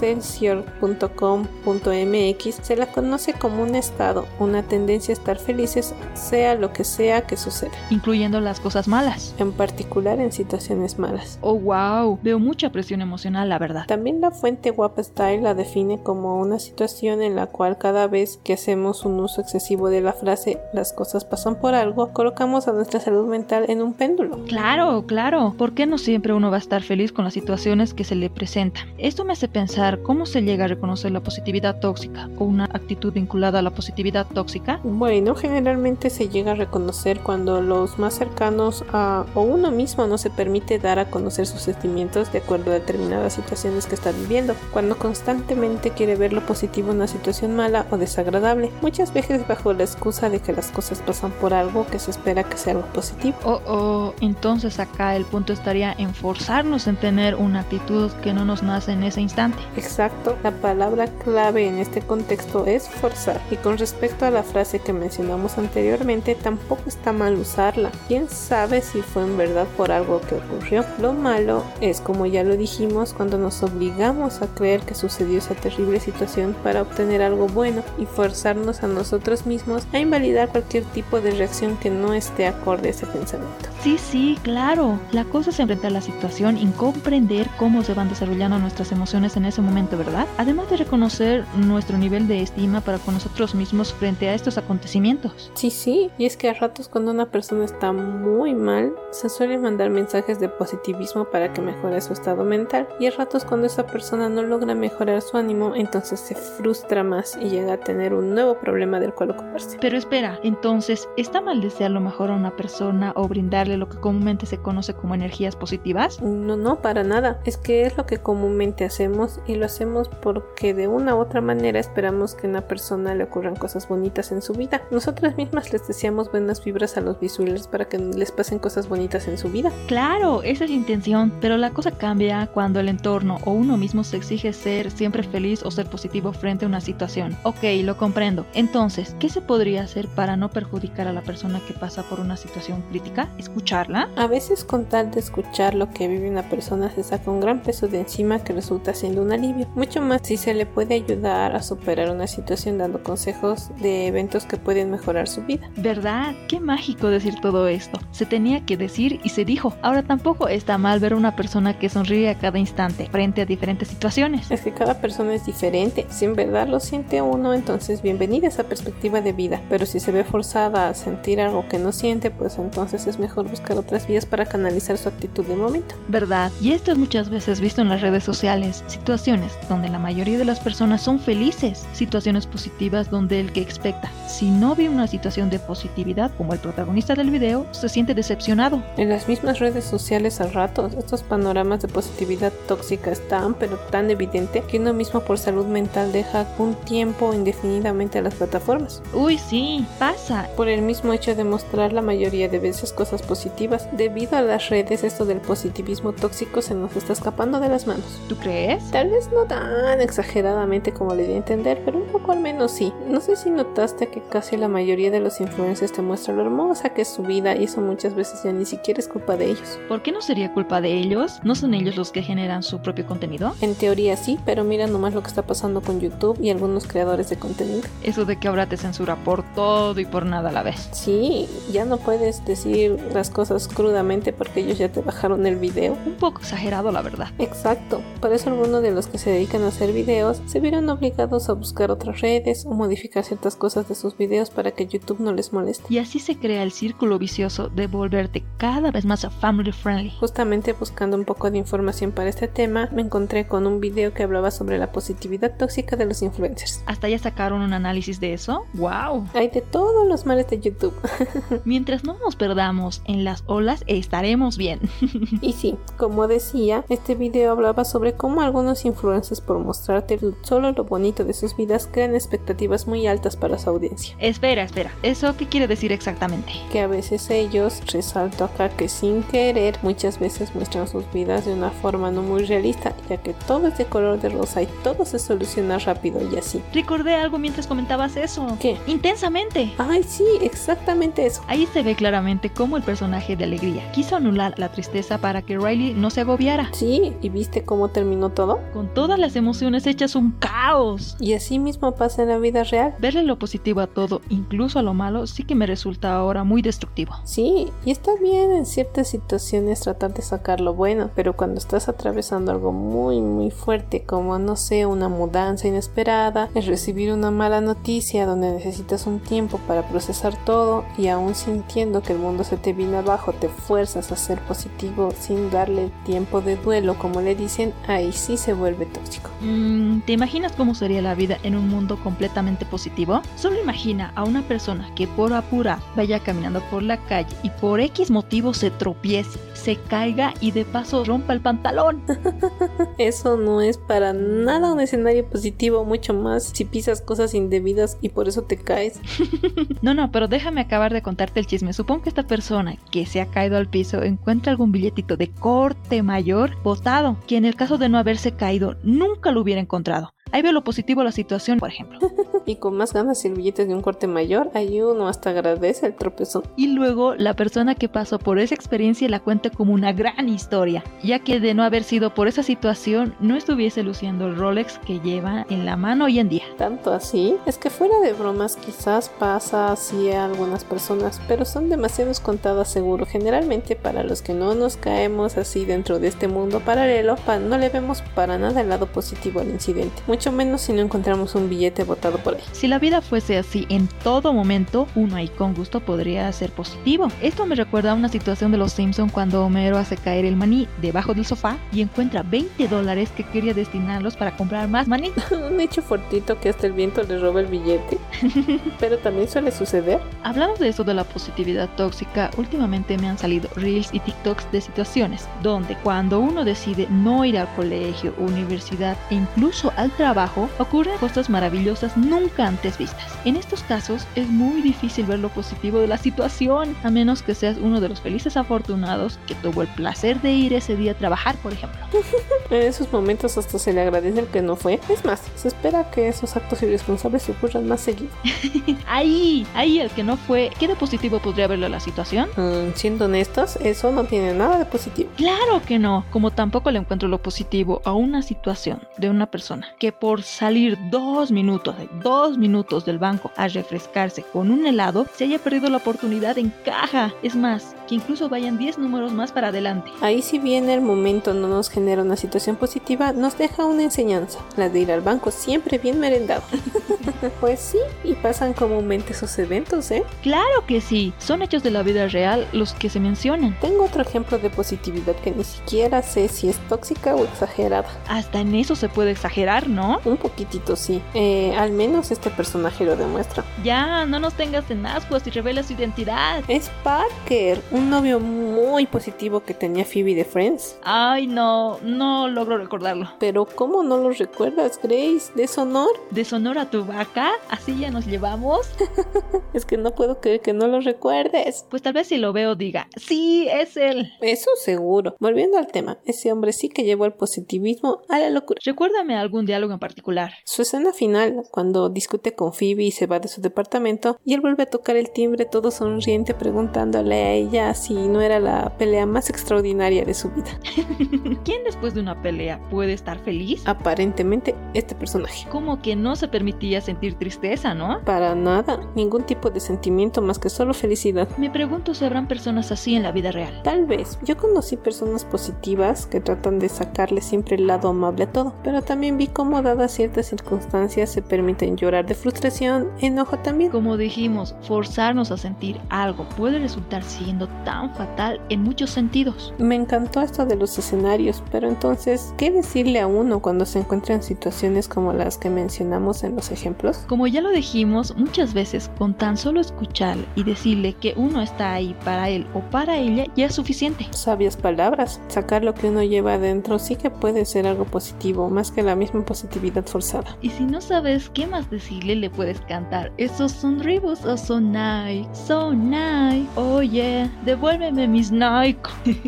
excelsior.com.mx 0.02 2.54
se 2.62 2.76
la 2.76 2.86
conoce 2.86 3.34
como 3.34 3.62
un 3.62 3.74
estado, 3.74 4.26
una 4.38 4.62
tendencia 4.62 5.12
a 5.12 5.18
estar 5.18 5.38
felices, 5.38 5.94
sea 6.14 6.54
lo 6.54 6.72
que 6.72 6.84
sea 6.84 7.26
que 7.26 7.36
suceda. 7.36 7.72
Incluyendo 7.90 8.40
las 8.40 8.60
cosas 8.60 8.88
malas. 8.88 9.34
En 9.38 9.52
particular 9.52 10.20
en 10.20 10.32
situaciones 10.32 10.98
malas. 10.98 11.38
Oh, 11.40 11.58
wow, 11.58 12.18
veo 12.22 12.38
mucha 12.38 12.70
presión 12.70 13.02
emocional, 13.02 13.48
la 13.48 13.58
verdad. 13.58 13.86
También 13.86 14.20
la 14.20 14.30
fuente 14.30 14.70
Guapa 14.70 15.02
Style 15.02 15.42
la 15.42 15.54
define 15.54 16.02
como 16.02 16.38
una 16.38 16.58
situación 16.58 17.22
en 17.22 17.36
la 17.36 17.46
cual 17.46 17.78
cada 17.78 18.06
vez 18.06 18.38
que 18.44 18.54
hacemos 18.54 19.04
un 19.04 19.20
uso 19.20 19.40
excesivo 19.40 19.88
de 19.88 20.00
la 20.00 20.12
frase 20.12 20.60
las 20.72 20.92
cosas 20.92 21.24
pasan 21.24 21.56
por 21.56 21.74
algo, 21.74 22.12
colocamos 22.12 22.68
a 22.68 22.72
nuestra 22.72 23.00
salud 23.00 23.28
mental 23.28 23.66
en 23.68 23.82
un 23.82 23.94
péndulo. 23.94 24.44
Claro, 24.46 25.04
claro. 25.06 25.54
¿Por 25.56 25.74
qué 25.74 25.86
no 25.86 25.98
siempre 25.98 26.32
uno 26.32 26.50
va 26.50 26.56
a 26.56 26.60
estar 26.60 26.82
feliz 26.82 27.12
con 27.12 27.24
las 27.24 27.34
situaciones 27.34 27.94
que 27.94 28.04
se 28.04 28.14
le 28.14 28.30
presentan? 28.30 28.88
Esto 28.98 29.24
me 29.24 29.32
hace 29.32 29.48
pensar 29.48 29.91
cómo 29.98 30.26
se 30.26 30.42
llega 30.42 30.64
a 30.64 30.68
reconocer 30.68 31.12
la 31.12 31.20
positividad 31.20 31.80
tóxica 31.80 32.28
o 32.38 32.44
una 32.44 32.64
actitud 32.66 33.12
vinculada 33.12 33.58
a 33.58 33.62
la 33.62 33.70
positividad 33.70 34.26
tóxica. 34.26 34.80
Bueno, 34.82 35.34
generalmente 35.34 36.10
se 36.10 36.28
llega 36.28 36.52
a 36.52 36.54
reconocer 36.54 37.20
cuando 37.20 37.60
los 37.60 37.98
más 37.98 38.14
cercanos 38.14 38.84
a 38.92 39.24
o 39.34 39.42
uno 39.42 39.70
mismo 39.70 40.06
no 40.06 40.18
se 40.18 40.30
permite 40.30 40.78
dar 40.78 40.98
a 40.98 41.10
conocer 41.10 41.46
sus 41.46 41.62
sentimientos 41.62 42.32
de 42.32 42.38
acuerdo 42.38 42.70
a 42.70 42.74
determinadas 42.74 43.34
situaciones 43.34 43.86
que 43.86 43.94
está 43.94 44.12
viviendo, 44.12 44.54
cuando 44.72 44.96
constantemente 44.96 45.90
quiere 45.90 46.16
ver 46.16 46.32
lo 46.32 46.44
positivo 46.46 46.90
en 46.90 46.96
una 46.96 47.06
situación 47.06 47.56
mala 47.56 47.86
o 47.90 47.96
desagradable, 47.96 48.70
muchas 48.80 49.12
veces 49.12 49.46
bajo 49.46 49.72
la 49.72 49.84
excusa 49.84 50.30
de 50.30 50.40
que 50.40 50.52
las 50.52 50.70
cosas 50.70 51.00
pasan 51.00 51.32
por 51.32 51.54
algo 51.54 51.86
que 51.86 51.98
se 51.98 52.10
espera 52.10 52.44
que 52.44 52.56
sea 52.56 52.74
algo 52.74 52.86
positivo. 52.88 53.36
Oh, 53.44 53.60
oh, 53.66 54.14
entonces 54.20 54.78
acá 54.78 55.16
el 55.16 55.24
punto 55.24 55.52
estaría 55.52 55.92
en 55.98 56.14
forzarnos 56.14 56.86
en 56.86 56.96
tener 56.96 57.34
una 57.34 57.60
actitud 57.60 58.10
que 58.22 58.32
no 58.32 58.44
nos 58.44 58.62
nace 58.62 58.92
en 58.92 59.02
ese 59.02 59.20
instante. 59.20 59.58
Exacto, 59.82 60.38
la 60.42 60.52
palabra 60.52 61.06
clave 61.06 61.66
en 61.66 61.78
este 61.78 62.00
contexto 62.00 62.66
es 62.66 62.88
forzar. 62.88 63.40
Y 63.50 63.56
con 63.56 63.78
respecto 63.78 64.24
a 64.24 64.30
la 64.30 64.42
frase 64.42 64.78
que 64.78 64.92
mencionamos 64.92 65.58
anteriormente, 65.58 66.34
tampoco 66.34 66.82
está 66.86 67.12
mal 67.12 67.34
usarla. 67.34 67.90
Quién 68.08 68.28
sabe 68.28 68.80
si 68.80 69.02
fue 69.02 69.22
en 69.22 69.36
verdad 69.36 69.66
por 69.76 69.90
algo 69.90 70.20
que 70.20 70.36
ocurrió. 70.36 70.84
Lo 71.00 71.12
malo 71.12 71.64
es, 71.80 72.00
como 72.00 72.26
ya 72.26 72.44
lo 72.44 72.56
dijimos, 72.56 73.12
cuando 73.12 73.38
nos 73.38 73.62
obligamos 73.62 74.40
a 74.42 74.46
creer 74.46 74.82
que 74.82 74.94
sucedió 74.94 75.38
esa 75.38 75.54
terrible 75.54 76.00
situación 76.00 76.54
para 76.62 76.82
obtener 76.82 77.22
algo 77.22 77.46
bueno 77.48 77.82
y 77.98 78.06
forzarnos 78.06 78.82
a 78.82 78.86
nosotros 78.86 79.46
mismos 79.46 79.86
a 79.92 79.98
invalidar 79.98 80.48
cualquier 80.48 80.84
tipo 80.84 81.20
de 81.20 81.32
reacción 81.32 81.76
que 81.76 81.90
no 81.90 82.14
esté 82.14 82.46
acorde 82.46 82.88
a 82.88 82.90
ese 82.90 83.06
pensamiento. 83.06 83.68
Sí, 83.82 83.98
sí, 83.98 84.38
claro. 84.42 85.00
La 85.10 85.24
cosa 85.24 85.50
es 85.50 85.58
enfrentar 85.58 85.92
la 85.92 86.00
situación 86.00 86.56
y 86.56 86.66
comprender 86.68 87.48
cómo 87.58 87.82
se 87.82 87.94
van 87.94 88.08
desarrollando 88.08 88.58
nuestras 88.58 88.92
emociones 88.92 89.36
en 89.36 89.44
ese 89.44 89.61
momento, 89.62 89.96
¿verdad? 89.96 90.26
Además 90.38 90.70
de 90.70 90.76
reconocer 90.76 91.44
nuestro 91.56 91.98
nivel 91.98 92.28
de 92.28 92.42
estima 92.42 92.80
para 92.80 92.98
con 92.98 93.14
nosotros 93.14 93.54
mismos 93.54 93.92
frente 93.92 94.28
a 94.28 94.34
estos 94.34 94.58
acontecimientos. 94.58 95.50
Sí, 95.54 95.70
sí, 95.70 96.10
y 96.18 96.26
es 96.26 96.36
que 96.36 96.48
a 96.48 96.54
ratos 96.54 96.88
cuando 96.88 97.10
una 97.10 97.26
persona 97.26 97.64
está 97.64 97.92
muy 97.92 98.54
mal, 98.54 98.92
se 99.10 99.28
suelen 99.28 99.62
mandar 99.62 99.90
mensajes 99.90 100.40
de 100.40 100.48
positivismo 100.48 101.24
para 101.26 101.52
que 101.52 101.60
mejore 101.60 102.00
su 102.00 102.12
estado 102.12 102.44
mental, 102.44 102.88
y 102.98 103.06
a 103.06 103.10
ratos 103.10 103.44
cuando 103.44 103.66
esa 103.66 103.86
persona 103.86 104.28
no 104.28 104.42
logra 104.42 104.74
mejorar 104.74 105.20
su 105.22 105.36
ánimo, 105.36 105.74
entonces 105.74 106.20
se 106.20 106.34
frustra 106.34 107.02
más 107.02 107.38
y 107.40 107.48
llega 107.48 107.74
a 107.74 107.78
tener 107.78 108.14
un 108.14 108.34
nuevo 108.34 108.58
problema 108.58 109.00
del 109.00 109.14
cual 109.14 109.30
ocuparse. 109.30 109.78
Pero 109.80 109.96
espera, 109.96 110.38
entonces, 110.42 111.08
¿está 111.16 111.40
mal 111.40 111.60
desear 111.60 111.90
lo 111.90 112.00
mejor 112.00 112.30
a 112.30 112.34
una 112.34 112.56
persona 112.56 113.12
o 113.14 113.28
brindarle 113.28 113.76
lo 113.76 113.88
que 113.88 113.98
comúnmente 113.98 114.46
se 114.46 114.58
conoce 114.58 114.94
como 114.94 115.14
energías 115.14 115.56
positivas? 115.56 116.20
No, 116.22 116.56
no, 116.56 116.80
para 116.80 117.04
nada. 117.04 117.40
Es 117.44 117.56
que 117.56 117.82
es 117.82 117.96
lo 117.96 118.06
que 118.06 118.18
comúnmente 118.18 118.84
hacemos 118.84 119.40
y 119.46 119.51
y 119.52 119.56
lo 119.56 119.66
hacemos 119.66 120.08
porque 120.08 120.74
de 120.74 120.88
una 120.88 121.14
u 121.14 121.20
otra 121.20 121.40
manera 121.40 121.78
esperamos 121.78 122.34
que 122.34 122.46
a 122.46 122.50
una 122.50 122.62
persona 122.62 123.14
le 123.14 123.24
ocurran 123.24 123.56
cosas 123.56 123.88
bonitas 123.88 124.32
en 124.32 124.42
su 124.42 124.52
vida. 124.52 124.82
Nosotras 124.90 125.36
mismas 125.36 125.72
les 125.72 125.86
deseamos 125.86 126.30
buenas 126.30 126.64
vibras 126.64 126.96
a 126.96 127.00
los 127.00 127.20
visuales 127.20 127.66
para 127.66 127.86
que 127.86 127.98
les 127.98 128.32
pasen 128.32 128.58
cosas 128.58 128.88
bonitas 128.88 129.28
en 129.28 129.38
su 129.38 129.48
vida. 129.50 129.70
Claro, 129.86 130.42
esa 130.42 130.64
es 130.64 130.70
la 130.70 130.76
intención, 130.76 131.32
pero 131.40 131.56
la 131.56 131.70
cosa 131.70 131.92
cambia 131.92 132.46
cuando 132.48 132.80
el 132.80 132.88
entorno 132.88 133.38
o 133.44 133.52
uno 133.52 133.76
mismo 133.76 134.04
se 134.04 134.16
exige 134.16 134.52
ser 134.52 134.90
siempre 134.90 135.22
feliz 135.22 135.62
o 135.62 135.70
ser 135.70 135.86
positivo 135.86 136.32
frente 136.32 136.64
a 136.64 136.68
una 136.68 136.80
situación. 136.80 137.36
Ok, 137.42 137.62
lo 137.82 137.96
comprendo. 137.96 138.46
Entonces, 138.54 139.14
¿qué 139.18 139.28
se 139.28 139.40
podría 139.40 139.82
hacer 139.82 140.08
para 140.08 140.36
no 140.36 140.50
perjudicar 140.50 141.06
a 141.08 141.12
la 141.12 141.22
persona 141.22 141.60
que 141.66 141.74
pasa 141.74 142.02
por 142.02 142.20
una 142.20 142.36
situación 142.36 142.82
crítica? 142.90 143.28
¿Escucharla? 143.38 144.08
A 144.16 144.26
veces 144.26 144.64
con 144.64 144.86
tal 144.86 145.10
de 145.10 145.20
escuchar 145.20 145.74
lo 145.74 145.90
que 145.90 146.08
vive 146.08 146.30
una 146.30 146.48
persona 146.48 146.90
se 146.90 147.02
saca 147.02 147.30
un 147.30 147.40
gran 147.40 147.62
peso 147.62 147.88
de 147.88 148.00
encima 148.00 148.42
que 148.42 148.52
resulta 148.52 148.94
siendo 148.94 149.22
un 149.22 149.32
alivio. 149.42 149.66
Mucho 149.74 150.00
más 150.00 150.20
si 150.22 150.36
se 150.36 150.54
le 150.54 150.66
puede 150.66 150.94
ayudar 150.94 151.56
a 151.56 151.62
superar 151.62 152.10
una 152.10 152.26
situación 152.26 152.78
dando 152.78 153.02
consejos 153.02 153.70
de 153.80 154.06
eventos 154.06 154.46
que 154.46 154.56
pueden 154.56 154.90
mejorar 154.90 155.28
su 155.28 155.42
vida. 155.42 155.70
¿Verdad? 155.76 156.34
Qué 156.48 156.60
mágico 156.60 157.08
decir 157.08 157.34
todo 157.40 157.66
esto. 157.66 157.98
Se 158.12 158.26
tenía 158.26 158.64
que 158.64 158.76
decir 158.76 159.20
y 159.24 159.30
se 159.30 159.44
dijo. 159.44 159.74
Ahora 159.82 160.02
tampoco 160.02 160.48
está 160.48 160.78
mal 160.78 161.00
ver 161.00 161.14
a 161.14 161.16
una 161.16 161.34
persona 161.34 161.78
que 161.78 161.88
sonríe 161.88 162.30
a 162.30 162.38
cada 162.38 162.58
instante 162.58 163.08
frente 163.10 163.42
a 163.42 163.46
diferentes 163.46 163.88
situaciones. 163.88 164.50
Es 164.50 164.60
que 164.62 164.72
cada 164.72 165.00
persona 165.00 165.34
es 165.34 165.44
diferente. 165.44 166.06
Si 166.10 166.24
en 166.24 166.34
verdad 166.34 166.68
lo 166.68 166.78
siente 166.78 167.20
uno, 167.20 167.54
entonces 167.54 168.02
bienvenida 168.02 168.46
a 168.46 168.50
esa 168.50 168.64
perspectiva 168.64 169.20
de 169.20 169.32
vida. 169.32 169.60
Pero 169.68 169.86
si 169.86 169.98
se 169.98 170.12
ve 170.12 170.24
forzada 170.24 170.88
a 170.88 170.94
sentir 170.94 171.40
algo 171.40 171.68
que 171.68 171.78
no 171.78 171.92
siente, 171.92 172.30
pues 172.30 172.58
entonces 172.58 173.06
es 173.06 173.18
mejor 173.18 173.48
buscar 173.48 173.76
otras 173.76 174.06
vías 174.06 174.26
para 174.26 174.46
canalizar 174.46 174.98
su 174.98 175.08
actitud 175.08 175.44
de 175.44 175.56
momento. 175.56 175.94
¿Verdad? 176.08 176.52
Y 176.60 176.72
esto 176.72 176.92
es 176.92 176.98
muchas 176.98 177.28
veces 177.28 177.60
visto 177.60 177.82
en 177.82 177.88
las 177.88 178.00
redes 178.00 178.22
sociales. 178.22 178.84
Situaciones 178.86 179.31
donde 179.68 179.88
la 179.88 179.98
mayoría 179.98 180.38
de 180.38 180.44
las 180.44 180.60
personas 180.60 181.00
son 181.00 181.18
felices. 181.18 181.86
Situaciones 181.92 182.46
positivas 182.46 183.10
donde 183.10 183.40
el 183.40 183.52
que 183.52 183.60
expecta, 183.60 184.10
si 184.28 184.50
no 184.50 184.74
ve 184.74 184.88
una 184.88 185.06
situación 185.06 185.48
de 185.48 185.58
positividad 185.58 186.30
como 186.36 186.52
el 186.52 186.58
protagonista 186.58 187.14
del 187.14 187.30
video, 187.30 187.66
se 187.72 187.88
siente 187.88 188.14
decepcionado. 188.14 188.82
En 188.96 189.08
las 189.08 189.28
mismas 189.28 189.58
redes 189.58 189.84
sociales 189.84 190.40
al 190.40 190.52
rato, 190.52 190.90
estos 190.98 191.22
panoramas 191.22 191.80
de 191.80 191.88
positividad 191.88 192.52
tóxica 192.66 193.10
están 193.10 193.54
pero 193.54 193.76
tan 193.90 194.10
evidente 194.10 194.62
que 194.68 194.78
uno 194.78 194.92
mismo 194.92 195.20
por 195.20 195.38
salud 195.38 195.66
mental 195.66 196.12
deja 196.12 196.46
un 196.58 196.74
tiempo 196.74 197.32
indefinidamente 197.32 198.18
a 198.18 198.22
las 198.22 198.34
plataformas. 198.34 199.02
Uy, 199.14 199.38
sí, 199.38 199.86
pasa. 199.98 200.48
Por 200.56 200.68
el 200.68 200.82
mismo 200.82 201.12
hecho 201.12 201.34
de 201.34 201.44
mostrar 201.44 201.92
la 201.92 202.02
mayoría 202.02 202.48
de 202.48 202.58
veces 202.58 202.92
cosas 202.92 203.22
positivas, 203.22 203.88
debido 203.92 204.36
a 204.36 204.42
las 204.42 204.68
redes 204.68 205.04
esto 205.04 205.24
del 205.24 205.38
positivismo 205.38 206.12
tóxico 206.12 206.62
se 206.62 206.74
nos 206.74 206.94
está 206.96 207.12
escapando 207.12 207.60
de 207.60 207.68
las 207.68 207.86
manos. 207.86 208.20
¿Tú 208.28 208.36
crees? 208.36 208.90
Tal 208.90 209.10
vez 209.10 209.21
no 209.30 209.44
tan 209.44 210.00
exageradamente 210.00 210.92
como 210.92 211.14
le 211.14 211.26
di 211.26 211.34
a 211.34 211.36
entender, 211.36 211.82
pero 211.84 211.98
un 211.98 212.06
poco 212.06 212.32
al 212.32 212.40
menos 212.40 212.72
sí. 212.72 212.92
No 213.08 213.20
sé 213.20 213.36
si 213.36 213.50
notaste 213.50 214.08
que 214.08 214.20
casi 214.20 214.56
la 214.56 214.68
mayoría 214.68 215.10
de 215.10 215.20
los 215.20 215.40
influencers 215.40 215.92
te 215.92 216.02
muestran 216.02 216.36
lo 216.36 216.42
hermosa 216.42 216.90
que 216.90 217.02
es 217.02 217.08
su 217.08 217.22
vida 217.22 217.54
y 217.56 217.64
eso 217.64 217.80
muchas 217.80 218.14
veces 218.14 218.42
ya 218.42 218.52
ni 218.52 218.64
siquiera 218.64 219.00
es 219.00 219.08
culpa 219.08 219.36
de 219.36 219.46
ellos. 219.46 219.78
¿Por 219.88 220.02
qué 220.02 220.12
no 220.12 220.22
sería 220.22 220.52
culpa 220.52 220.80
de 220.80 220.92
ellos? 220.94 221.40
¿No 221.42 221.54
son 221.54 221.74
ellos 221.74 221.96
los 221.96 222.10
que 222.10 222.22
generan 222.22 222.62
su 222.62 222.80
propio 222.80 223.06
contenido? 223.06 223.54
En 223.60 223.74
teoría 223.74 224.16
sí, 224.16 224.38
pero 224.44 224.64
mira 224.64 224.86
nomás 224.86 225.14
lo 225.14 225.22
que 225.22 225.28
está 225.28 225.42
pasando 225.42 225.80
con 225.80 226.00
YouTube 226.00 226.38
y 226.40 226.50
algunos 226.50 226.86
creadores 226.86 227.28
de 227.30 227.36
contenido. 227.36 227.82
Eso 228.02 228.24
de 228.24 228.38
que 228.38 228.48
ahora 228.48 228.66
te 228.66 228.76
censura 228.76 229.16
por 229.16 229.42
todo 229.54 229.98
y 230.00 230.04
por 230.04 230.26
nada 230.26 230.50
a 230.50 230.52
la 230.52 230.62
vez. 230.62 230.88
Sí, 230.92 231.48
ya 231.70 231.84
no 231.84 231.98
puedes 231.98 232.44
decir 232.44 232.98
las 233.12 233.30
cosas 233.30 233.68
crudamente 233.68 234.32
porque 234.32 234.60
ellos 234.60 234.78
ya 234.78 234.90
te 234.90 235.00
bajaron 235.00 235.46
el 235.46 235.56
video. 235.56 235.96
Un 236.06 236.14
poco 236.14 236.40
exagerado, 236.40 236.92
la 236.92 237.02
verdad. 237.02 237.28
Exacto, 237.38 238.00
por 238.20 238.32
eso 238.32 238.50
algunos 238.50 238.82
de 238.82 238.90
los 238.90 239.11
que 239.12 239.18
se 239.18 239.30
dedican 239.30 239.62
a 239.62 239.68
hacer 239.68 239.92
videos 239.92 240.40
se 240.46 240.58
vieron 240.58 240.88
obligados 240.88 241.50
a 241.50 241.52
buscar 241.52 241.90
otras 241.90 242.22
redes 242.22 242.64
o 242.64 242.70
modificar 242.70 243.22
ciertas 243.24 243.56
cosas 243.56 243.86
de 243.86 243.94
sus 243.94 244.16
videos 244.16 244.48
para 244.48 244.70
que 244.70 244.86
YouTube 244.86 245.20
no 245.20 245.32
les 245.32 245.52
moleste. 245.52 245.84
Y 245.90 245.98
así 245.98 246.18
se 246.18 246.38
crea 246.38 246.62
el 246.62 246.72
círculo 246.72 247.18
vicioso 247.18 247.68
de 247.68 247.86
volverte 247.86 248.42
cada 248.56 248.90
vez 248.90 249.04
más 249.04 249.26
family 249.38 249.70
friendly. 249.70 250.10
Justamente 250.18 250.72
buscando 250.72 251.16
un 251.16 251.26
poco 251.26 251.50
de 251.50 251.58
información 251.58 252.10
para 252.10 252.30
este 252.30 252.48
tema, 252.48 252.88
me 252.90 253.02
encontré 253.02 253.46
con 253.46 253.66
un 253.66 253.80
video 253.80 254.14
que 254.14 254.22
hablaba 254.22 254.50
sobre 254.50 254.78
la 254.78 254.90
positividad 254.92 255.56
tóxica 255.58 255.94
de 255.96 256.06
los 256.06 256.22
influencers. 256.22 256.82
¿Hasta 256.86 257.08
ya 257.10 257.18
sacaron 257.18 257.60
un 257.60 257.74
análisis 257.74 258.18
de 258.18 258.32
eso? 258.32 258.64
¡Wow! 258.72 259.26
Hay 259.34 259.48
de 259.48 259.60
todos 259.60 260.08
los 260.08 260.24
males 260.24 260.48
de 260.48 260.58
YouTube. 260.58 260.94
Mientras 261.66 262.02
no 262.02 262.16
nos 262.18 262.34
perdamos 262.34 263.02
en 263.04 263.24
las 263.24 263.44
olas, 263.46 263.84
estaremos 263.86 264.56
bien. 264.56 264.80
y 265.42 265.52
sí, 265.52 265.76
como 265.98 266.28
decía, 266.28 266.86
este 266.88 267.14
video 267.14 267.52
hablaba 267.52 267.84
sobre 267.84 268.14
cómo 268.14 268.40
algunos 268.40 268.86
influencers 268.86 269.01
por 269.40 269.58
mostrarte 269.58 270.18
solo 270.42 270.72
lo 270.72 270.84
bonito 270.84 271.24
de 271.24 271.34
sus 271.34 271.56
vidas 271.56 271.88
crean 271.90 272.14
expectativas 272.14 272.86
muy 272.86 273.06
altas 273.06 273.36
para 273.36 273.58
su 273.58 273.70
audiencia. 273.70 274.14
Espera, 274.18 274.62
espera, 274.62 274.92
¿eso 275.02 275.36
qué 275.36 275.46
quiere 275.46 275.66
decir 275.66 275.92
exactamente? 275.92 276.52
Que 276.70 276.80
a 276.80 276.86
veces 276.86 277.28
ellos, 277.30 277.80
resalto 277.92 278.44
acá 278.44 278.68
que 278.68 278.88
sin 278.88 279.22
querer, 279.24 279.78
muchas 279.82 280.18
veces 280.18 280.54
muestran 280.54 280.88
sus 280.88 281.10
vidas 281.12 281.46
de 281.46 281.52
una 281.52 281.70
forma 281.70 282.10
no 282.10 282.22
muy 282.22 282.44
realista, 282.44 282.94
ya 283.08 283.16
que 283.16 283.34
todo 283.46 283.68
es 283.68 283.78
de 283.78 283.84
color 283.86 284.20
de 284.20 284.28
rosa 284.28 284.62
y 284.62 284.68
todo 284.82 285.04
se 285.04 285.18
soluciona 285.18 285.78
rápido 285.78 286.20
y 286.32 286.36
así. 286.36 286.62
Recordé 286.72 287.14
algo 287.14 287.38
mientras 287.38 287.66
comentabas 287.66 288.16
eso. 288.16 288.46
¿Qué? 288.60 288.78
Intensamente. 288.86 289.72
Ay, 289.78 290.02
sí, 290.02 290.24
exactamente 290.40 291.26
eso. 291.26 291.42
Ahí 291.48 291.66
se 291.72 291.82
ve 291.82 291.94
claramente 291.94 292.50
cómo 292.50 292.76
el 292.76 292.82
personaje 292.82 293.36
de 293.36 293.44
Alegría 293.44 293.90
quiso 293.92 294.16
anular 294.16 294.54
la 294.58 294.70
tristeza 294.70 295.18
para 295.18 295.42
que 295.42 295.58
Riley 295.58 295.94
no 295.94 296.10
se 296.10 296.20
agobiara. 296.20 296.70
Sí, 296.72 297.14
¿y 297.20 297.28
viste 297.28 297.64
cómo 297.64 297.88
terminó 297.88 298.30
todo? 298.30 298.60
Con 298.72 298.91
todas 298.94 299.18
las 299.18 299.36
emociones 299.36 299.86
hechas 299.86 300.14
un 300.14 300.32
caos. 300.32 301.16
Y 301.20 301.34
así 301.34 301.58
mismo 301.58 301.92
pasa 301.92 302.22
en 302.22 302.28
la 302.28 302.38
vida 302.38 302.64
real. 302.64 302.94
Verle 302.98 303.22
lo 303.22 303.38
positivo 303.38 303.80
a 303.80 303.86
todo, 303.86 304.20
incluso 304.28 304.78
a 304.78 304.82
lo 304.82 304.94
malo, 304.94 305.26
sí 305.26 305.44
que 305.44 305.54
me 305.54 305.66
resulta 305.66 306.14
ahora 306.14 306.44
muy 306.44 306.62
destructivo. 306.62 307.14
Sí, 307.24 307.68
y 307.84 307.90
está 307.90 308.12
bien 308.20 308.50
en 308.52 308.66
ciertas 308.66 309.08
situaciones 309.08 309.80
tratar 309.80 310.14
de 310.14 310.22
sacar 310.22 310.60
lo 310.60 310.74
bueno, 310.74 311.10
pero 311.14 311.36
cuando 311.36 311.58
estás 311.58 311.88
atravesando 311.88 312.52
algo 312.52 312.72
muy 312.72 313.20
muy 313.20 313.50
fuerte 313.50 314.02
como 314.02 314.38
no 314.38 314.56
sé, 314.56 314.86
una 314.86 315.08
mudanza 315.08 315.68
inesperada, 315.68 316.48
es 316.54 316.66
recibir 316.66 317.12
una 317.12 317.30
mala 317.30 317.60
noticia 317.60 318.26
donde 318.26 318.52
necesitas 318.52 319.06
un 319.06 319.20
tiempo 319.20 319.58
para 319.66 319.88
procesar 319.88 320.36
todo 320.44 320.84
y 320.98 321.08
aún 321.08 321.34
sintiendo 321.34 322.02
que 322.02 322.12
el 322.12 322.18
mundo 322.18 322.44
se 322.44 322.56
te 322.56 322.72
vino 322.72 322.98
abajo, 322.98 323.32
te 323.32 323.48
fuerzas 323.48 324.12
a 324.12 324.16
ser 324.16 324.40
positivo 324.40 325.10
sin 325.18 325.50
darle 325.50 325.90
tiempo 326.04 326.40
de 326.40 326.56
duelo, 326.56 326.98
como 326.98 327.20
le 327.20 327.34
dicen, 327.34 327.72
ahí 327.86 328.12
sí 328.12 328.36
se 328.36 328.52
vuelve 328.52 328.71
tóxico. 328.86 329.30
Mm, 329.40 330.00
¿Te 330.00 330.12
imaginas 330.12 330.52
cómo 330.52 330.74
sería 330.74 331.02
la 331.02 331.14
vida 331.14 331.38
en 331.42 331.56
un 331.56 331.68
mundo 331.68 331.98
completamente 332.02 332.64
positivo? 332.66 333.22
Solo 333.36 333.60
imagina 333.60 334.12
a 334.14 334.24
una 334.24 334.42
persona 334.42 334.90
que 334.94 335.06
por 335.06 335.32
apura 335.32 335.80
vaya 335.96 336.20
caminando 336.20 336.60
por 336.70 336.82
la 336.82 336.96
calle 336.96 337.34
y 337.42 337.50
por 337.50 337.80
X 337.80 338.10
motivo 338.10 338.54
se 338.54 338.70
tropiece, 338.70 339.38
se 339.54 339.76
caiga 339.76 340.34
y 340.40 340.50
de 340.50 340.64
paso 340.64 341.04
rompa 341.04 341.32
el 341.32 341.40
pantalón. 341.40 342.02
Eso 342.98 343.36
no 343.36 343.60
es 343.60 343.78
para 343.78 344.12
nada 344.12 344.72
un 344.72 344.80
escenario 344.80 345.24
positivo, 345.26 345.84
mucho 345.84 346.14
más 346.14 346.44
si 346.44 346.64
pisas 346.64 347.00
cosas 347.00 347.34
indebidas 347.34 347.98
y 348.00 348.08
por 348.10 348.28
eso 348.28 348.42
te 348.42 348.56
caes. 348.56 349.00
no, 349.82 349.94
no, 349.94 350.10
pero 350.12 350.28
déjame 350.28 350.60
acabar 350.60 350.92
de 350.92 351.02
contarte 351.02 351.40
el 351.40 351.46
chisme. 351.46 351.72
Supongo 351.72 352.02
que 352.02 352.08
esta 352.08 352.26
persona 352.26 352.76
que 352.90 353.06
se 353.06 353.20
ha 353.20 353.26
caído 353.26 353.56
al 353.56 353.68
piso 353.68 354.02
encuentra 354.02 354.52
algún 354.52 354.72
billetito 354.72 355.16
de 355.16 355.30
corte 355.30 356.02
mayor 356.02 356.56
botado, 356.62 357.16
que 357.26 357.36
en 357.36 357.44
el 357.44 357.56
caso 357.56 357.78
de 357.78 357.88
no 357.88 357.98
haberse 357.98 358.32
caído 358.32 358.61
nunca 358.82 359.30
lo 359.32 359.40
hubiera 359.40 359.60
encontrado. 359.60 360.11
Ahí 360.32 360.42
veo 360.42 360.52
lo 360.52 360.64
positivo 360.64 361.00
a 361.00 361.04
la 361.04 361.12
situación, 361.12 361.58
por 361.58 361.70
ejemplo. 361.70 361.98
y 362.46 362.56
con 362.56 362.76
más 362.76 362.92
ganas 362.92 363.20
si 363.20 363.28
el 363.28 363.34
billete 363.34 363.62
es 363.62 363.68
de 363.68 363.74
un 363.74 363.82
corte 363.82 364.06
mayor, 364.06 364.50
ahí 364.54 364.80
uno 364.80 365.08
hasta 365.08 365.30
agradece 365.30 365.86
el 365.86 365.94
tropezón. 365.94 366.42
Y 366.56 366.68
luego 366.68 367.14
la 367.14 367.34
persona 367.34 367.74
que 367.74 367.88
pasó 367.88 368.18
por 368.18 368.38
esa 368.38 368.54
experiencia 368.54 369.08
la 369.08 369.20
cuenta 369.20 369.50
como 369.50 369.72
una 369.72 369.92
gran 369.92 370.28
historia, 370.28 370.84
ya 371.02 371.20
que 371.20 371.40
de 371.40 371.54
no 371.54 371.62
haber 371.62 371.84
sido 371.84 372.14
por 372.14 372.28
esa 372.28 372.42
situación 372.42 373.14
no 373.20 373.36
estuviese 373.36 373.82
luciendo 373.82 374.26
el 374.26 374.36
Rolex 374.36 374.78
que 374.80 375.00
lleva 375.00 375.46
en 375.48 375.64
la 375.64 375.76
mano 375.76 376.06
hoy 376.06 376.18
en 376.18 376.28
día. 376.28 376.44
Tanto 376.58 376.92
así, 376.92 377.36
es 377.46 377.58
que 377.58 377.70
fuera 377.70 377.98
de 378.00 378.12
bromas 378.12 378.56
quizás 378.56 379.08
pasa 379.08 379.72
así 379.72 380.10
a 380.10 380.24
algunas 380.24 380.64
personas, 380.64 381.20
pero 381.28 381.44
son 381.44 381.68
demasiado 381.68 382.02
contadas 382.22 382.70
seguro. 382.70 383.06
Generalmente 383.06 383.76
para 383.76 384.02
los 384.02 384.22
que 384.22 384.34
no 384.34 384.54
nos 384.54 384.76
caemos 384.76 385.36
así 385.36 385.64
dentro 385.64 385.98
de 385.98 386.08
este 386.08 386.26
mundo 386.26 386.60
paralelo, 386.60 387.16
no 387.48 387.58
le 387.58 387.68
vemos 387.68 388.02
para 388.14 388.38
nada 388.38 388.60
el 388.60 388.68
lado 388.68 388.86
positivo 388.86 389.40
al 389.40 389.48
incidente 389.48 390.02
mucho 390.22 390.30
menos 390.30 390.60
si 390.60 390.72
no 390.72 390.82
encontramos 390.82 391.34
un 391.34 391.48
billete 391.48 391.82
botado 391.82 392.18
por 392.18 392.34
ahí. 392.34 392.40
Si 392.52 392.68
la 392.68 392.78
vida 392.78 393.00
fuese 393.00 393.38
así 393.38 393.66
en 393.70 393.88
todo 394.04 394.32
momento, 394.32 394.86
uno 394.94 395.16
ahí 395.16 395.26
con 395.26 395.52
gusto 395.52 395.80
podría 395.80 396.30
ser 396.30 396.52
positivo. 396.52 397.08
Esto 397.20 397.44
me 397.44 397.56
recuerda 397.56 397.90
a 397.90 397.94
una 397.94 398.08
situación 398.08 398.52
de 398.52 398.58
los 398.58 398.70
Simpson 398.70 399.08
cuando 399.08 399.44
Homero 399.44 399.78
hace 399.78 399.96
caer 399.96 400.24
el 400.24 400.36
maní 400.36 400.68
debajo 400.80 401.12
del 401.12 401.26
sofá 401.26 401.58
y 401.72 401.80
encuentra 401.80 402.22
20 402.22 402.68
dólares 402.68 403.10
que 403.16 403.24
quería 403.24 403.52
destinarlos 403.52 404.14
para 404.14 404.36
comprar 404.36 404.68
más 404.68 404.86
maní. 404.86 405.10
un 405.50 405.60
hecho 405.60 405.82
fortito 405.82 406.38
que 406.38 406.50
hasta 406.50 406.68
el 406.68 406.74
viento 406.74 407.02
le 407.02 407.18
roba 407.18 407.40
el 407.40 407.46
billete. 407.46 407.98
Pero 408.78 408.98
también 408.98 409.28
suele 409.28 409.50
suceder. 409.50 410.00
Hablando 410.22 410.54
de 410.58 410.68
eso 410.68 410.84
de 410.84 410.94
la 410.94 411.02
positividad 411.02 411.68
tóxica, 411.76 412.30
últimamente 412.36 412.96
me 412.96 413.08
han 413.08 413.18
salido 413.18 413.48
reels 413.56 413.88
y 413.92 413.98
TikToks 413.98 414.52
de 414.52 414.60
situaciones 414.60 415.26
donde 415.42 415.74
cuando 415.78 416.20
uno 416.20 416.44
decide 416.44 416.86
no 416.90 417.24
ir 417.24 417.38
al 417.38 417.52
colegio, 417.56 418.14
universidad 418.18 418.96
e 419.10 419.16
incluso 419.16 419.72
al 419.76 419.90
trabajo, 419.90 420.11
ocurren 420.58 420.98
cosas 420.98 421.30
maravillosas 421.30 421.96
nunca 421.96 422.46
antes 422.46 422.76
vistas. 422.76 423.12
En 423.24 423.36
estos 423.36 423.62
casos 423.62 424.06
es 424.14 424.28
muy 424.28 424.60
difícil 424.60 425.06
ver 425.06 425.18
lo 425.20 425.30
positivo 425.30 425.78
de 425.78 425.86
la 425.86 425.96
situación, 425.96 426.76
a 426.82 426.90
menos 426.90 427.22
que 427.22 427.34
seas 427.34 427.56
uno 427.58 427.80
de 427.80 427.88
los 427.88 428.00
felices 428.00 428.36
afortunados 428.36 429.18
que 429.26 429.34
tuvo 429.36 429.62
el 429.62 429.68
placer 429.68 430.20
de 430.20 430.32
ir 430.32 430.52
ese 430.52 430.76
día 430.76 430.92
a 430.92 430.94
trabajar, 430.94 431.36
por 431.36 431.52
ejemplo. 431.52 431.80
en 432.50 432.62
esos 432.62 432.92
momentos 432.92 433.38
hasta 433.38 433.58
se 433.58 433.72
le 433.72 433.80
agradece 433.80 434.20
el 434.20 434.26
que 434.26 434.42
no 434.42 434.56
fue. 434.56 434.80
Es 434.88 435.04
más, 435.04 435.22
se 435.34 435.48
espera 435.48 435.90
que 435.90 436.08
esos 436.08 436.36
actos 436.36 436.62
irresponsables 436.62 437.28
ocurran 437.30 437.66
más 437.66 437.80
seguido. 437.80 438.10
ahí, 438.86 439.46
ahí 439.54 439.80
el 439.80 439.90
que 439.90 440.02
no 440.02 440.16
fue, 440.16 440.50
¿qué 440.58 440.68
de 440.68 440.76
positivo 440.76 441.20
podría 441.20 441.46
verlo 441.46 441.68
la 441.68 441.80
situación? 441.80 442.28
Mm, 442.36 442.74
siendo 442.74 443.06
honestos, 443.06 443.56
eso 443.56 443.90
no 443.92 444.04
tiene 444.04 444.34
nada 444.34 444.58
de 444.58 444.66
positivo. 444.66 445.10
Claro 445.16 445.62
que 445.66 445.78
no, 445.78 446.04
como 446.10 446.30
tampoco 446.30 446.70
le 446.70 446.78
encuentro 446.80 447.08
lo 447.08 447.22
positivo 447.22 447.80
a 447.84 447.92
una 447.92 448.22
situación 448.22 448.86
de 448.98 449.08
una 449.08 449.30
persona 449.30 449.68
que 449.78 449.92
por 450.02 450.24
salir 450.24 450.76
dos 450.90 451.30
minutos, 451.30 451.76
dos 452.02 452.36
minutos 452.36 452.84
del 452.84 452.98
banco 452.98 453.30
a 453.36 453.46
refrescarse 453.46 454.24
con 454.24 454.50
un 454.50 454.66
helado, 454.66 455.06
se 455.14 455.22
haya 455.22 455.38
perdido 455.38 455.70
la 455.70 455.76
oportunidad 455.76 456.38
en 456.38 456.52
caja. 456.64 457.14
Es 457.22 457.36
más, 457.36 457.76
que 457.86 457.94
incluso 457.94 458.28
vayan 458.28 458.58
10 458.58 458.78
números 458.78 459.12
más 459.12 459.30
para 459.30 459.48
adelante. 459.48 459.92
Ahí 460.00 460.20
si 460.20 460.40
bien 460.40 460.68
el 460.70 460.80
momento 460.80 461.34
no 461.34 461.46
nos 461.46 461.70
genera 461.70 462.02
una 462.02 462.16
situación 462.16 462.56
positiva, 462.56 463.12
nos 463.12 463.38
deja 463.38 463.64
una 463.64 463.84
enseñanza, 463.84 464.40
la 464.56 464.68
de 464.68 464.80
ir 464.80 464.90
al 464.90 465.02
banco 465.02 465.30
siempre 465.30 465.78
bien 465.78 466.00
merendado. 466.00 466.42
pues 467.40 467.60
sí, 467.60 467.78
y 468.02 468.14
pasan 468.14 468.54
comúnmente 468.54 469.12
esos 469.12 469.38
eventos, 469.38 469.88
¿eh? 469.92 470.02
Claro 470.22 470.66
que 470.66 470.80
sí, 470.80 471.12
son 471.18 471.42
hechos 471.42 471.62
de 471.62 471.70
la 471.70 471.84
vida 471.84 472.08
real 472.08 472.48
los 472.52 472.72
que 472.72 472.90
se 472.90 472.98
mencionan. 472.98 473.56
Tengo 473.60 473.84
otro 473.84 474.02
ejemplo 474.02 474.36
de 474.40 474.50
positividad 474.50 475.14
que 475.16 475.30
ni 475.30 475.44
siquiera 475.44 476.02
sé 476.02 476.26
si 476.26 476.48
es 476.48 476.56
tóxica 476.68 477.14
o 477.14 477.22
exagerada. 477.22 477.88
Hasta 478.08 478.40
en 478.40 478.56
eso 478.56 478.74
se 478.74 478.88
puede 478.88 479.12
exagerar, 479.12 479.68
¿no? 479.68 479.81
Un 480.04 480.16
poquitito 480.16 480.76
sí, 480.76 481.02
eh, 481.14 481.54
al 481.56 481.72
menos 481.72 482.10
este 482.10 482.30
personaje 482.30 482.84
lo 482.84 482.96
demuestra. 482.96 483.44
Ya, 483.64 484.06
no 484.06 484.18
nos 484.18 484.34
tengas 484.34 484.70
en 484.70 484.86
ascuas 484.86 485.26
y 485.26 485.30
revela 485.30 485.62
su 485.62 485.72
identidad. 485.72 486.44
Es 486.48 486.70
Parker, 486.84 487.60
un 487.70 487.90
novio 487.90 488.20
muy 488.20 488.86
positivo 488.86 489.40
que 489.40 489.54
tenía 489.54 489.84
Phoebe 489.84 490.14
de 490.14 490.24
Friends. 490.24 490.78
Ay, 490.82 491.26
no, 491.26 491.78
no 491.82 492.28
logro 492.28 492.58
recordarlo. 492.58 493.08
Pero 493.18 493.46
¿cómo 493.46 493.82
no 493.82 493.98
lo 493.98 494.10
recuerdas, 494.10 494.78
Grace? 494.82 495.32
¿Deshonor? 495.34 495.90
¿Deshonor 496.10 496.58
a 496.58 496.70
tu 496.70 496.84
vaca? 496.84 497.32
¿Así 497.48 497.78
ya 497.78 497.90
nos 497.90 498.06
llevamos? 498.06 498.70
es 499.52 499.64
que 499.64 499.76
no 499.76 499.94
puedo 499.94 500.20
creer 500.20 500.40
que 500.40 500.52
no 500.52 500.66
lo 500.68 500.80
recuerdes. 500.80 501.66
Pues 501.70 501.82
tal 501.82 501.92
vez 501.92 502.08
si 502.08 502.18
lo 502.18 502.32
veo 502.32 502.54
diga, 502.54 502.88
sí, 502.96 503.48
es 503.50 503.76
él. 503.76 504.12
Eso 504.20 504.50
seguro. 504.56 505.16
Volviendo 505.18 505.58
al 505.58 505.66
tema, 505.66 505.98
ese 506.04 506.32
hombre 506.32 506.52
sí 506.52 506.68
que 506.68 506.84
llevó 506.84 507.04
el 507.04 507.12
positivismo 507.12 508.02
a 508.08 508.18
la 508.18 508.30
locura. 508.30 508.60
Recuérdame 508.64 509.16
algún 509.16 509.46
diálogo 509.46 509.71
en 509.74 509.80
particular. 509.80 510.32
Su 510.44 510.62
escena 510.62 510.92
final, 510.92 511.42
cuando 511.50 511.88
discute 511.88 512.34
con 512.34 512.52
Phoebe 512.52 512.84
y 512.84 512.90
se 512.90 513.06
va 513.06 513.20
de 513.20 513.28
su 513.28 513.40
departamento, 513.40 514.18
y 514.24 514.34
él 514.34 514.40
vuelve 514.40 514.64
a 514.64 514.70
tocar 514.70 514.96
el 514.96 515.10
timbre 515.10 515.44
todo 515.44 515.70
sonriente 515.70 516.34
preguntándole 516.34 517.14
a 517.14 517.32
ella 517.32 517.74
si 517.74 517.94
no 517.94 518.20
era 518.20 518.40
la 518.40 518.76
pelea 518.78 519.06
más 519.06 519.30
extraordinaria 519.30 520.04
de 520.04 520.14
su 520.14 520.30
vida. 520.30 520.58
¿Quién 521.44 521.64
después 521.64 521.94
de 521.94 522.00
una 522.00 522.20
pelea 522.22 522.60
puede 522.70 522.92
estar 522.92 523.18
feliz? 523.24 523.62
Aparentemente 523.66 524.54
este 524.74 524.94
personaje. 524.94 525.48
Como 525.50 525.80
que 525.80 525.96
no 525.96 526.16
se 526.16 526.28
permitía 526.28 526.80
sentir 526.80 527.14
tristeza, 527.14 527.74
¿no? 527.74 528.00
Para 528.04 528.34
nada, 528.34 528.80
ningún 528.94 529.24
tipo 529.24 529.50
de 529.50 529.60
sentimiento 529.60 530.22
más 530.22 530.38
que 530.38 530.48
solo 530.48 530.74
felicidad. 530.74 531.28
Me 531.38 531.50
pregunto 531.50 531.94
si 531.94 532.04
habrán 532.04 532.28
personas 532.28 532.72
así 532.72 532.94
en 532.94 533.02
la 533.02 533.12
vida 533.12 533.32
real. 533.32 533.60
Tal 533.62 533.86
vez. 533.86 534.18
Yo 534.22 534.36
conocí 534.36 534.76
personas 534.76 535.24
positivas 535.24 536.06
que 536.06 536.20
tratan 536.20 536.58
de 536.58 536.68
sacarle 536.68 537.20
siempre 537.20 537.56
el 537.56 537.66
lado 537.66 537.88
amable 537.88 538.24
a 538.24 538.32
todo, 538.32 538.54
pero 538.62 538.82
también 538.82 539.16
vi 539.16 539.28
cómo 539.28 539.56
dadas 539.62 539.92
ciertas 539.92 540.26
circunstancias 540.26 541.10
se 541.10 541.22
permiten 541.22 541.76
llorar 541.76 542.06
de 542.06 542.14
frustración, 542.14 542.88
enojo 543.00 543.38
también. 543.38 543.70
Como 543.70 543.96
dijimos, 543.96 544.54
forzarnos 544.62 545.30
a 545.30 545.36
sentir 545.36 545.80
algo 545.88 546.28
puede 546.36 546.58
resultar 546.58 547.02
siendo 547.02 547.48
tan 547.64 547.94
fatal 547.94 548.40
en 548.48 548.62
muchos 548.62 548.90
sentidos. 548.90 549.54
Me 549.58 549.74
encantó 549.74 550.20
esto 550.20 550.44
de 550.44 550.56
los 550.56 550.76
escenarios, 550.78 551.42
pero 551.50 551.68
entonces, 551.68 552.34
¿qué 552.36 552.50
decirle 552.50 553.00
a 553.00 553.06
uno 553.06 553.40
cuando 553.40 553.64
se 553.64 553.78
encuentra 553.78 554.14
en 554.14 554.22
situaciones 554.22 554.88
como 554.88 555.12
las 555.12 555.38
que 555.38 555.50
mencionamos 555.50 556.24
en 556.24 556.34
los 556.34 556.50
ejemplos? 556.50 557.04
Como 557.08 557.26
ya 557.26 557.40
lo 557.40 557.50
dijimos, 557.50 558.16
muchas 558.16 558.54
veces 558.54 558.90
con 558.98 559.14
tan 559.14 559.36
solo 559.36 559.60
escuchar 559.60 560.16
y 560.34 560.44
decirle 560.44 560.94
que 560.94 561.14
uno 561.16 561.40
está 561.40 561.72
ahí 561.72 561.96
para 562.04 562.28
él 562.28 562.46
o 562.54 562.60
para 562.60 562.96
ella 562.96 563.26
ya 563.36 563.46
es 563.46 563.54
suficiente. 563.54 564.06
Sabias 564.10 564.56
palabras. 564.56 565.20
Sacar 565.28 565.64
lo 565.64 565.74
que 565.74 565.88
uno 565.88 566.02
lleva 566.02 566.34
adentro 566.34 566.78
sí 566.78 566.96
que 566.96 567.10
puede 567.10 567.44
ser 567.44 567.66
algo 567.66 567.84
positivo, 567.84 568.50
más 568.50 568.70
que 568.70 568.82
la 568.82 568.96
misma 568.96 569.24
positividad 569.24 569.51
forzada. 569.86 570.36
Y 570.40 570.50
si 570.50 570.64
no 570.64 570.80
sabes 570.80 571.30
qué 571.30 571.46
más 571.46 571.70
decirle, 571.70 572.16
le 572.16 572.30
puedes 572.30 572.60
cantar. 572.62 573.12
Esos 573.16 573.52
son 573.52 573.80
ribos 573.80 574.24
o 574.24 574.36
son 574.36 574.72
Nike. 574.72 575.28
So 575.32 575.72
Nike. 575.72 576.48
Oh 576.56 576.82
yeah. 576.82 577.30
Devuélveme 577.44 578.08
mis 578.08 578.30
Nike. 578.30 578.80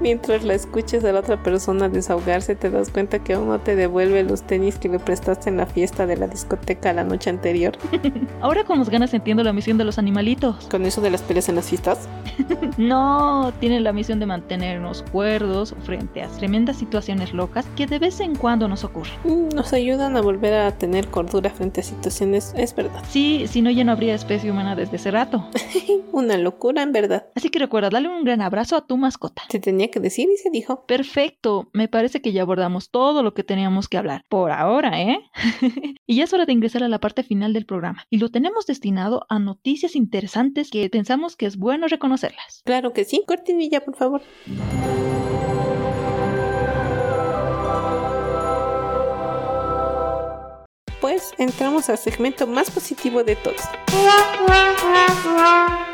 Mientras 0.00 0.44
la 0.44 0.54
escuches 0.54 1.04
a 1.04 1.12
la 1.12 1.20
otra 1.20 1.42
persona 1.42 1.88
desahogarse, 1.88 2.54
te 2.54 2.70
das 2.70 2.90
cuenta 2.90 3.18
que 3.18 3.34
aún 3.34 3.48
no 3.48 3.58
te 3.58 3.76
devuelve 3.76 4.22
los 4.22 4.42
tenis 4.42 4.78
que 4.78 4.88
le 4.88 4.98
prestaste 4.98 5.48
en 5.50 5.56
la 5.56 5.66
fiesta 5.66 6.06
de 6.06 6.16
la 6.16 6.28
discoteca 6.28 6.92
la 6.92 7.04
noche 7.04 7.30
anterior. 7.30 7.76
Ahora 8.40 8.64
con 8.64 8.78
las 8.78 8.90
ganas 8.90 9.14
entiendo 9.14 9.42
la 9.42 9.52
misión 9.52 9.78
de 9.78 9.84
los 9.84 9.98
animalitos. 9.98 10.66
¿Con 10.68 10.84
eso 10.86 11.00
de 11.00 11.10
las 11.10 11.22
peleas 11.22 11.48
en 11.48 11.56
las 11.56 11.68
fiestas? 11.68 12.08
no, 12.76 13.52
tiene 13.60 13.80
la 13.80 13.92
misión 13.92 14.20
de 14.20 14.26
mantenernos 14.26 15.04
cuerdos 15.12 15.74
frente 15.84 16.22
a 16.22 16.28
tremendas 16.28 16.76
situaciones 16.76 17.32
locas 17.32 17.66
que 17.76 17.86
de 17.86 17.98
vez 17.98 18.20
en 18.20 18.34
cuando 18.34 18.68
nos 18.68 18.84
ocurren. 18.84 18.95
Mm, 19.24 19.54
nos 19.54 19.72
ayudan 19.72 20.16
a 20.16 20.20
volver 20.20 20.54
a 20.54 20.76
tener 20.76 21.08
cordura 21.08 21.50
frente 21.50 21.80
a 21.80 21.84
situaciones, 21.84 22.54
es 22.56 22.74
verdad. 22.74 23.02
Sí, 23.08 23.46
si 23.48 23.62
no 23.62 23.70
ya 23.70 23.84
no 23.84 23.92
habría 23.92 24.14
especie 24.14 24.50
humana 24.50 24.76
desde 24.76 24.96
ese 24.96 25.10
rato. 25.10 25.48
Una 26.12 26.36
locura 26.38 26.82
en 26.82 26.92
verdad. 26.92 27.26
Así 27.34 27.50
que 27.50 27.58
recuerda, 27.58 27.90
dale 27.90 28.08
un 28.08 28.24
gran 28.24 28.40
abrazo 28.40 28.76
a 28.76 28.86
tu 28.86 28.96
mascota. 28.96 29.42
Se 29.50 29.60
tenía 29.60 29.90
que 29.90 30.00
decir 30.00 30.28
y 30.32 30.36
se 30.36 30.50
dijo. 30.50 30.84
Perfecto, 30.86 31.68
me 31.72 31.88
parece 31.88 32.20
que 32.22 32.32
ya 32.32 32.42
abordamos 32.42 32.90
todo 32.90 33.22
lo 33.22 33.34
que 33.34 33.44
teníamos 33.44 33.88
que 33.88 33.98
hablar. 33.98 34.24
Por 34.28 34.50
ahora, 34.50 35.00
¿eh? 35.00 35.18
y 36.06 36.16
ya 36.16 36.24
es 36.24 36.32
hora 36.32 36.46
de 36.46 36.52
ingresar 36.52 36.82
a 36.82 36.88
la 36.88 37.00
parte 37.00 37.22
final 37.22 37.52
del 37.52 37.66
programa. 37.66 38.04
Y 38.10 38.18
lo 38.18 38.30
tenemos 38.30 38.66
destinado 38.66 39.26
a 39.28 39.38
noticias 39.38 39.96
interesantes 39.96 40.70
que 40.70 40.88
pensamos 40.88 41.36
que 41.36 41.46
es 41.46 41.56
bueno 41.56 41.86
reconocerlas. 41.88 42.62
Claro 42.64 42.92
que 42.92 43.04
sí. 43.04 43.22
Cortinilla, 43.26 43.80
por 43.80 43.96
favor. 43.96 44.22
Entramos 51.38 51.88
al 51.88 51.98
segmento 51.98 52.46
más 52.46 52.70
positivo 52.70 53.24
de 53.24 53.36
todos. 53.36 53.62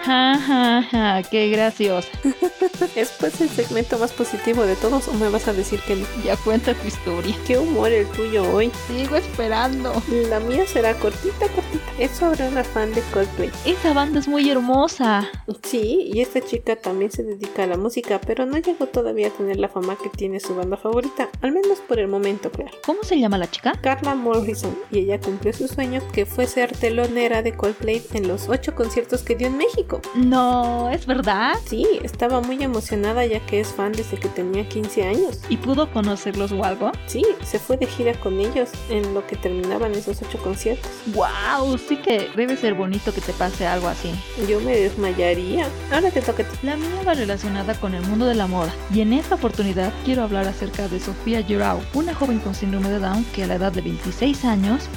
Ja, 0.05 0.37
ja, 0.37 0.83
ja, 0.91 1.23
qué 1.31 1.49
graciosa. 1.51 2.09
¿Es 2.97 3.11
pues 3.21 3.41
el 3.41 3.49
segmento 3.49 3.99
más 3.99 4.13
positivo 4.13 4.63
de 4.65 4.75
todos 4.75 5.07
o 5.07 5.13
me 5.15 5.29
vas 5.29 5.47
a 5.47 5.53
decir 5.53 5.79
que 5.81 5.95
no? 5.95 6.07
Ya 6.25 6.37
cuenta 6.37 6.75
tu 6.75 6.89
historia. 6.89 7.37
Qué 7.47 7.57
humor 7.57 7.93
el 7.93 8.07
tuyo 8.09 8.43
hoy. 8.53 8.73
Sigo 8.89 9.15
esperando. 9.15 9.93
La 10.29 10.41
mía 10.41 10.67
será 10.67 10.95
cortita, 10.95 11.47
cortita. 11.49 11.85
Es 11.99 12.11
sobre 12.11 12.49
una 12.49 12.65
fan 12.65 12.93
de 12.93 13.01
Coldplay. 13.13 13.53
Esa 13.65 13.93
banda 13.93 14.19
es 14.19 14.27
muy 14.27 14.51
hermosa. 14.51 15.31
Sí, 15.63 16.11
y 16.13 16.21
esta 16.21 16.41
chica 16.41 16.75
también 16.75 17.13
se 17.13 17.23
dedica 17.23 17.63
a 17.63 17.67
la 17.69 17.77
música, 17.77 18.21
pero 18.21 18.45
no 18.45 18.59
llegó 18.59 18.87
todavía 18.87 19.29
a 19.29 19.31
tener 19.31 19.59
la 19.59 19.69
fama 19.69 19.97
que 19.97 20.09
tiene 20.09 20.41
su 20.41 20.57
banda 20.57 20.77
favorita, 20.77 21.29
al 21.43 21.53
menos 21.53 21.79
por 21.81 22.01
el 22.01 22.09
momento, 22.09 22.51
claro. 22.51 22.73
¿Cómo 22.85 23.05
se 23.05 23.19
llama 23.19 23.39
la 23.39 23.49
chica? 23.51 23.73
Carla 23.81 24.15
Morrison, 24.15 24.77
y 24.91 25.01
ella 25.01 25.12
ella 25.13 25.21
cumplió 25.23 25.53
su 25.53 25.69
sueño 25.69 26.01
que 26.13 26.27
fue 26.27 26.47
ser 26.47 26.75
telonera 26.77 27.43
de 27.43 27.53
Coldplay 27.55 28.03
en 28.15 28.29
los 28.29 28.49
ocho 28.49 28.75
conciertos 28.75 29.23
que 29.23 29.37
dio 29.37 29.47
en 29.49 29.59
México. 29.59 30.01
No, 30.15 30.91
¿es 30.91 31.07
verdad? 31.07 31.55
Sí, 31.67 31.87
estaba 32.03 32.41
muy 32.41 32.63
emocionada 32.63 33.27
ya 33.27 33.45
que 33.47 33.61
es 33.61 33.69
fan 33.69 33.93
desde 33.93 34.17
que 34.17 34.29
tenía 34.29 34.69
15 34.69 35.03
años. 35.03 35.41
¿Y 35.49 35.59
pudo 35.59 35.91
conocerlos 35.93 36.53
o 36.53 36.65
algo? 36.65 36.93
Sí, 37.07 37.25
se 37.45 37.59
fue 37.59 37.77
de 37.77 37.87
gira 37.87 38.15
con 38.15 38.41
ellos 38.41 38.71
en 38.89 39.13
lo 39.15 39.27
que 39.27 39.37
terminaban 39.37 39.93
esos 39.93 40.23
ocho 40.23 40.39
conciertos. 40.39 40.91
¡Wow! 41.15 41.77
Sí 41.79 41.97
que 41.97 42.31
debe 42.35 42.57
ser 42.57 42.75
bonito 42.75 43.13
que 43.13 43.21
te 43.21 43.33
pase 43.33 43.67
algo 43.67 43.89
así. 43.89 44.11
Yo 44.49 44.61
me 44.61 44.77
desmayaría. 44.77 45.67
Ahora 45.93 46.11
te 46.11 46.23
toca. 46.23 46.45
La 46.63 46.77
mía 46.77 47.03
va 47.07 47.15
relacionada 47.15 47.75
con 47.75 47.95
el 47.95 48.03
mundo 48.07 48.27
de 48.27 48.35
la 48.35 48.47
moda 48.47 48.73
y 48.93 49.01
en 49.01 49.13
esta 49.13 49.35
oportunidad 49.35 49.93
quiero 50.05 50.23
hablar 50.23 50.47
acerca 50.47 50.89
de 50.89 50.99
Sofía 50.99 51.43
Giroux, 51.43 51.83
una 51.95 52.15
joven 52.15 52.39
con 52.39 52.55
síndrome 52.55 52.89
de 52.89 52.99
Down 52.99 53.25
que 53.35 53.45
a 53.45 53.47
la 53.47 53.57
edad 53.57 53.73
de 53.73 53.83
26 53.83 54.45
años 54.45 54.89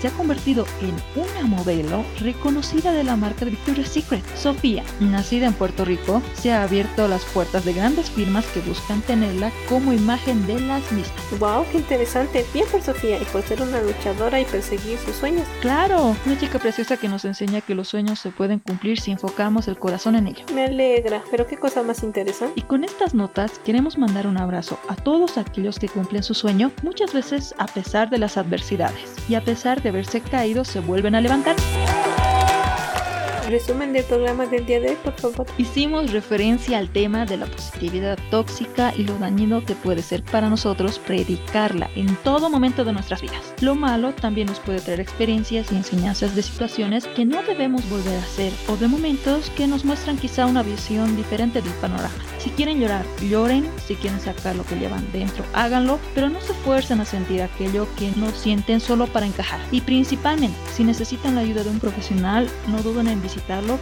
se 0.00 0.08
ha 0.08 0.10
convertido 0.12 0.66
en 0.80 0.94
una 1.20 1.46
modelo 1.46 2.04
reconocida 2.20 2.92
de 2.92 3.04
la 3.04 3.16
marca 3.16 3.44
de 3.44 3.52
Victoria's 3.52 3.88
Secret. 3.88 4.22
Sofía, 4.36 4.82
nacida 5.00 5.46
en 5.46 5.54
Puerto 5.54 5.84
Rico, 5.84 6.22
se 6.34 6.52
ha 6.52 6.62
abierto 6.62 7.08
las 7.08 7.24
puertas 7.24 7.64
de 7.64 7.72
grandes 7.72 8.10
firmas 8.10 8.46
que 8.46 8.60
buscan 8.60 9.00
tenerla 9.02 9.50
como 9.68 9.92
imagen 9.92 10.46
de 10.46 10.60
las 10.60 10.90
mismas. 10.92 11.38
¡Wow! 11.38 11.64
¡Qué 11.70 11.78
interesante! 11.78 12.44
Bien 12.52 12.66
por 12.70 12.82
Sofía 12.82 13.20
y 13.20 13.24
por 13.26 13.42
ser 13.42 13.62
una 13.62 13.80
luchadora 13.80 14.40
y 14.40 14.44
perseguir 14.44 14.98
sus 14.98 15.16
sueños. 15.16 15.46
Claro, 15.60 16.16
una 16.24 16.38
chica 16.38 16.58
preciosa 16.58 16.96
que 16.96 17.08
nos 17.08 17.24
enseña 17.24 17.60
que 17.60 17.74
los 17.74 17.88
sueños 17.88 18.18
se 18.18 18.30
pueden 18.30 18.58
cumplir 18.58 19.00
si 19.00 19.10
enfocamos 19.10 19.68
el 19.68 19.78
corazón 19.78 20.16
en 20.16 20.28
ello. 20.28 20.44
Me 20.54 20.64
alegra, 20.64 21.22
pero 21.30 21.46
qué 21.46 21.56
cosa 21.56 21.82
más 21.82 22.02
interesante. 22.02 22.58
Y 22.58 22.62
con 22.62 22.84
estas 22.84 23.14
notas 23.14 23.58
queremos 23.64 23.98
mandar 23.98 24.26
un 24.26 24.38
abrazo 24.38 24.78
a 24.88 24.96
todos 24.96 25.38
aquellos 25.38 25.78
que 25.78 25.88
cumplen 25.88 26.22
su 26.22 26.34
sueño, 26.34 26.72
muchas 26.82 27.12
veces 27.12 27.54
a 27.58 27.66
pesar 27.66 28.10
de 28.10 28.18
las 28.18 28.36
adversidades 28.36 29.14
y 29.28 29.34
a 29.34 29.44
pesar 29.44 29.82
de 29.82 29.85
haberse 29.88 30.20
caído 30.20 30.64
se 30.64 30.80
vuelven 30.80 31.14
a 31.14 31.20
levantar. 31.20 31.56
Resumen 33.56 33.94
del 33.94 34.04
programa 34.04 34.44
del 34.44 34.66
día 34.66 34.80
de 34.80 34.90
hoy, 34.90 34.98
por 35.02 35.14
favor. 35.14 35.46
Hicimos 35.56 36.12
referencia 36.12 36.76
al 36.76 36.90
tema 36.90 37.24
de 37.24 37.38
la 37.38 37.46
positividad 37.46 38.18
tóxica 38.30 38.92
y 38.94 39.04
lo 39.04 39.16
dañino 39.16 39.64
que 39.64 39.74
puede 39.74 40.02
ser 40.02 40.22
para 40.24 40.50
nosotros 40.50 40.98
predicarla 40.98 41.88
en 41.96 42.16
todo 42.16 42.50
momento 42.50 42.84
de 42.84 42.92
nuestras 42.92 43.22
vidas. 43.22 43.54
Lo 43.62 43.74
malo 43.74 44.12
también 44.12 44.48
nos 44.48 44.60
puede 44.60 44.82
traer 44.82 45.00
experiencias 45.00 45.72
y 45.72 45.76
enseñanzas 45.76 46.36
de 46.36 46.42
situaciones 46.42 47.06
que 47.06 47.24
no 47.24 47.42
debemos 47.44 47.88
volver 47.88 48.18
a 48.18 48.22
hacer 48.24 48.52
o 48.68 48.76
de 48.76 48.88
momentos 48.88 49.48
que 49.56 49.66
nos 49.66 49.86
muestran 49.86 50.18
quizá 50.18 50.44
una 50.44 50.62
visión 50.62 51.16
diferente 51.16 51.62
del 51.62 51.72
panorama. 51.80 52.12
Si 52.46 52.52
quieren 52.52 52.78
llorar, 52.78 53.04
lloren. 53.28 53.68
Si 53.88 53.96
quieren 53.96 54.20
sacar 54.20 54.54
lo 54.54 54.64
que 54.64 54.76
llevan 54.76 55.04
dentro, 55.12 55.44
háganlo. 55.52 55.98
Pero 56.14 56.28
no 56.28 56.40
se 56.40 56.54
fuercen 56.54 57.00
a 57.00 57.04
sentir 57.04 57.42
aquello 57.42 57.88
que 57.98 58.12
no 58.14 58.30
sienten 58.30 58.78
solo 58.78 59.08
para 59.08 59.26
encajar. 59.26 59.58
Y 59.72 59.80
principalmente, 59.80 60.56
si 60.72 60.84
necesitan 60.84 61.34
la 61.34 61.40
ayuda 61.40 61.64
de 61.64 61.70
un 61.70 61.80
profesional, 61.80 62.48
no 62.68 62.82
duden 62.82 63.08
en 63.08 63.20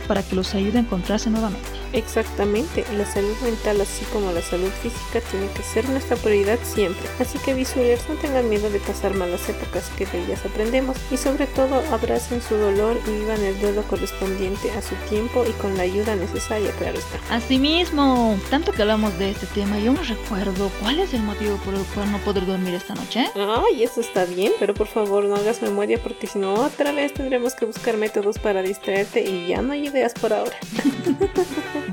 para 0.07 0.23
que 0.23 0.37
los 0.37 0.55
ayude 0.55 0.79
a 0.79 0.81
encontrarse 0.83 1.31
nuevamente. 1.31 1.69
Exactamente, 1.93 2.85
la 2.97 3.07
salud 3.07 3.37
mental 3.43 3.81
así 3.81 4.05
como 4.13 4.33
la 4.33 4.43
salud 4.43 4.71
física 4.83 5.21
tiene 5.31 5.47
que 5.55 5.63
ser 5.63 5.89
nuestra 5.89 6.17
prioridad 6.17 6.59
siempre. 6.65 7.09
Así 7.21 7.39
que 7.39 7.55
visualers 7.55 8.09
no 8.09 8.17
tengan 8.17 8.49
miedo 8.49 8.69
de 8.69 8.81
pasar 8.81 9.15
malas 9.15 9.49
épocas 9.49 9.91
que 9.97 10.05
de 10.07 10.25
ellas 10.25 10.45
aprendemos 10.45 10.97
y 11.13 11.17
sobre 11.17 11.47
todo 11.47 11.83
abracen 11.93 12.43
su 12.43 12.57
dolor 12.57 13.01
y 13.07 13.21
vivan 13.21 13.43
el 13.43 13.59
duelo 13.61 13.83
correspondiente 13.85 14.73
a 14.73 14.83
su 14.83 14.97
tiempo 15.09 15.45
y 15.49 15.53
con 15.53 15.77
la 15.77 15.85
ayuda 15.85 16.17
necesaria, 16.17 16.71
claro 16.73 16.99
está. 16.99 17.35
Asimismo, 17.35 18.37
tanto 18.51 18.73
que 18.73 18.83
hablamos 18.83 19.17
de 19.19 19.31
este 19.31 19.47
tema, 19.47 19.79
yo 19.79 19.93
no 19.93 20.03
recuerdo 20.03 20.71
cuál 20.81 20.99
es 20.99 21.15
el 21.15 21.23
motivo 21.23 21.57
por 21.59 21.75
el 21.75 21.85
cual 21.95 22.11
no 22.11 22.19
poder 22.19 22.45
dormir 22.45 22.75
esta 22.75 22.95
noche. 22.95 23.27
Ay, 23.37 23.85
eso 23.85 24.01
está 24.01 24.25
bien, 24.25 24.53
pero 24.59 24.75
por 24.75 24.89
favor 24.89 25.25
no 25.25 25.37
hagas 25.37 25.63
memoria 25.63 25.99
porque 26.03 26.27
si 26.27 26.41
no 26.41 26.55
otra 26.55 26.91
vez 26.91 27.15
tendremos 27.15 27.55
que 27.55 27.67
buscar 27.67 27.97
métodos 27.97 28.39
para 28.39 28.63
distraerte 28.63 29.23
y 29.23 29.44
ya 29.47 29.63
no 29.63 29.73
hay 29.73 29.89
ideas 29.89 30.13
por 30.15 30.33
ahora. 30.33 30.57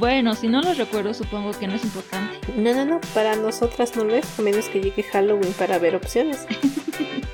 Bueno, 0.02 0.34
si 0.34 0.48
no 0.48 0.64
lo 0.64 0.74
recuerdo, 0.74 1.14
supongo 1.14 1.52
que 1.52 1.68
no 1.68 1.76
es 1.76 1.84
importante. 1.84 2.40
No, 2.58 2.74
no, 2.74 2.86
no, 2.86 3.02
para 3.14 3.36
nosotras 3.36 3.96
no 3.96 4.04
lo 4.04 4.16
es, 4.16 4.40
a 4.40 4.42
menos 4.42 4.68
que 4.68 4.82
llegue 4.82 5.04
Halloween 5.04 5.54
para 5.54 5.78
ver 5.78 5.96
opciones. 5.96 6.48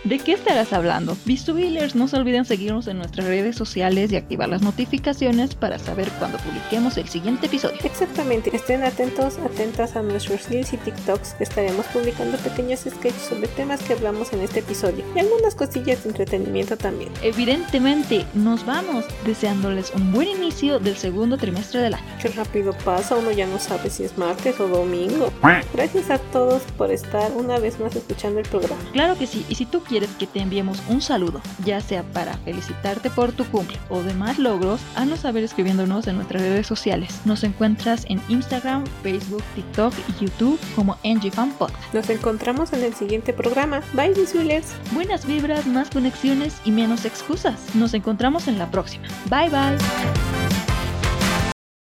¿De 0.07 0.19
qué 0.19 0.31
estarás 0.31 0.71
hablando? 0.71 1.17
Vistubillers, 1.25 1.93
no 1.93 2.07
se 2.07 2.15
olviden 2.15 2.45
seguirnos 2.45 2.87
en 2.87 2.97
nuestras 2.97 3.27
redes 3.27 3.57
sociales 3.57 4.09
y 4.09 4.15
activar 4.15 4.47
las 4.47 4.61
notificaciones 4.61 5.53
para 5.53 5.79
saber 5.79 6.09
cuando 6.17 6.37
publiquemos 6.37 6.95
el 6.95 7.09
siguiente 7.09 7.47
episodio. 7.47 7.77
Exactamente, 7.83 8.55
estén 8.55 8.83
atentos, 8.83 9.37
atentas 9.39 9.97
a 9.97 10.03
nuestros 10.03 10.47
reels 10.47 10.71
y 10.71 10.77
TikToks. 10.77 11.35
Estaremos 11.41 11.87
publicando 11.87 12.37
pequeños 12.37 12.85
sketches 12.89 13.21
sobre 13.21 13.49
temas 13.49 13.83
que 13.83 13.91
hablamos 13.91 14.31
en 14.31 14.39
este 14.39 14.61
episodio 14.61 15.03
y 15.13 15.19
algunas 15.19 15.55
cosillas 15.55 16.01
de 16.05 16.11
entretenimiento 16.11 16.77
también. 16.77 17.11
Evidentemente, 17.21 18.25
nos 18.33 18.65
vamos 18.65 19.03
deseándoles 19.25 19.91
un 19.93 20.13
buen 20.13 20.29
inicio 20.29 20.79
del 20.79 20.95
segundo 20.95 21.35
trimestre 21.35 21.81
del 21.81 21.95
año. 21.95 22.05
Qué 22.21 22.29
rápido 22.29 22.71
pasa, 22.85 23.17
uno 23.17 23.31
ya 23.31 23.45
no 23.45 23.59
sabe 23.59 23.89
si 23.89 24.05
es 24.05 24.17
martes 24.17 24.57
o 24.61 24.69
domingo. 24.69 25.33
Gracias 25.73 26.09
a 26.11 26.17
todos 26.17 26.61
por 26.77 26.91
estar 26.91 27.29
una 27.33 27.59
vez 27.59 27.77
más 27.81 27.93
escuchando 27.93 28.39
el 28.39 28.47
programa. 28.47 28.81
Claro 28.93 29.17
que 29.17 29.27
sí, 29.27 29.45
y 29.49 29.55
si 29.55 29.65
tú 29.65 29.81
quieres 29.81 29.96
que 30.19 30.27
te 30.27 30.39
enviemos 30.39 30.81
un 30.89 31.01
saludo, 31.01 31.41
ya 31.65 31.81
sea 31.81 32.03
para 32.03 32.37
felicitarte 32.37 33.09
por 33.09 33.31
tu 33.31 33.45
cumple 33.45 33.77
o 33.89 34.01
demás 34.03 34.37
logros, 34.37 34.81
haznos 34.95 35.21
saber 35.21 35.43
escribiéndonos 35.43 36.07
en 36.07 36.15
nuestras 36.15 36.41
redes 36.41 36.67
sociales. 36.67 37.19
Nos 37.25 37.43
encuentras 37.43 38.05
en 38.09 38.21
Instagram, 38.29 38.83
Facebook, 39.03 39.43
TikTok 39.55 39.93
y 40.09 40.25
YouTube 40.25 40.59
como 40.75 40.97
NGFan 41.03 41.51
Podcast. 41.53 41.93
Nos 41.93 42.09
encontramos 42.09 42.73
en 42.73 42.83
el 42.83 42.93
siguiente 42.93 43.33
programa. 43.33 43.81
Bye, 43.93 44.13
visualers. 44.13 44.73
Buenas 44.91 45.25
vibras, 45.25 45.65
más 45.65 45.89
conexiones 45.89 46.55
y 46.65 46.71
menos 46.71 47.05
excusas. 47.05 47.75
Nos 47.75 47.93
encontramos 47.93 48.47
en 48.47 48.57
la 48.57 48.69
próxima. 48.69 49.07
Bye 49.29 49.49
bye. 49.49 50.46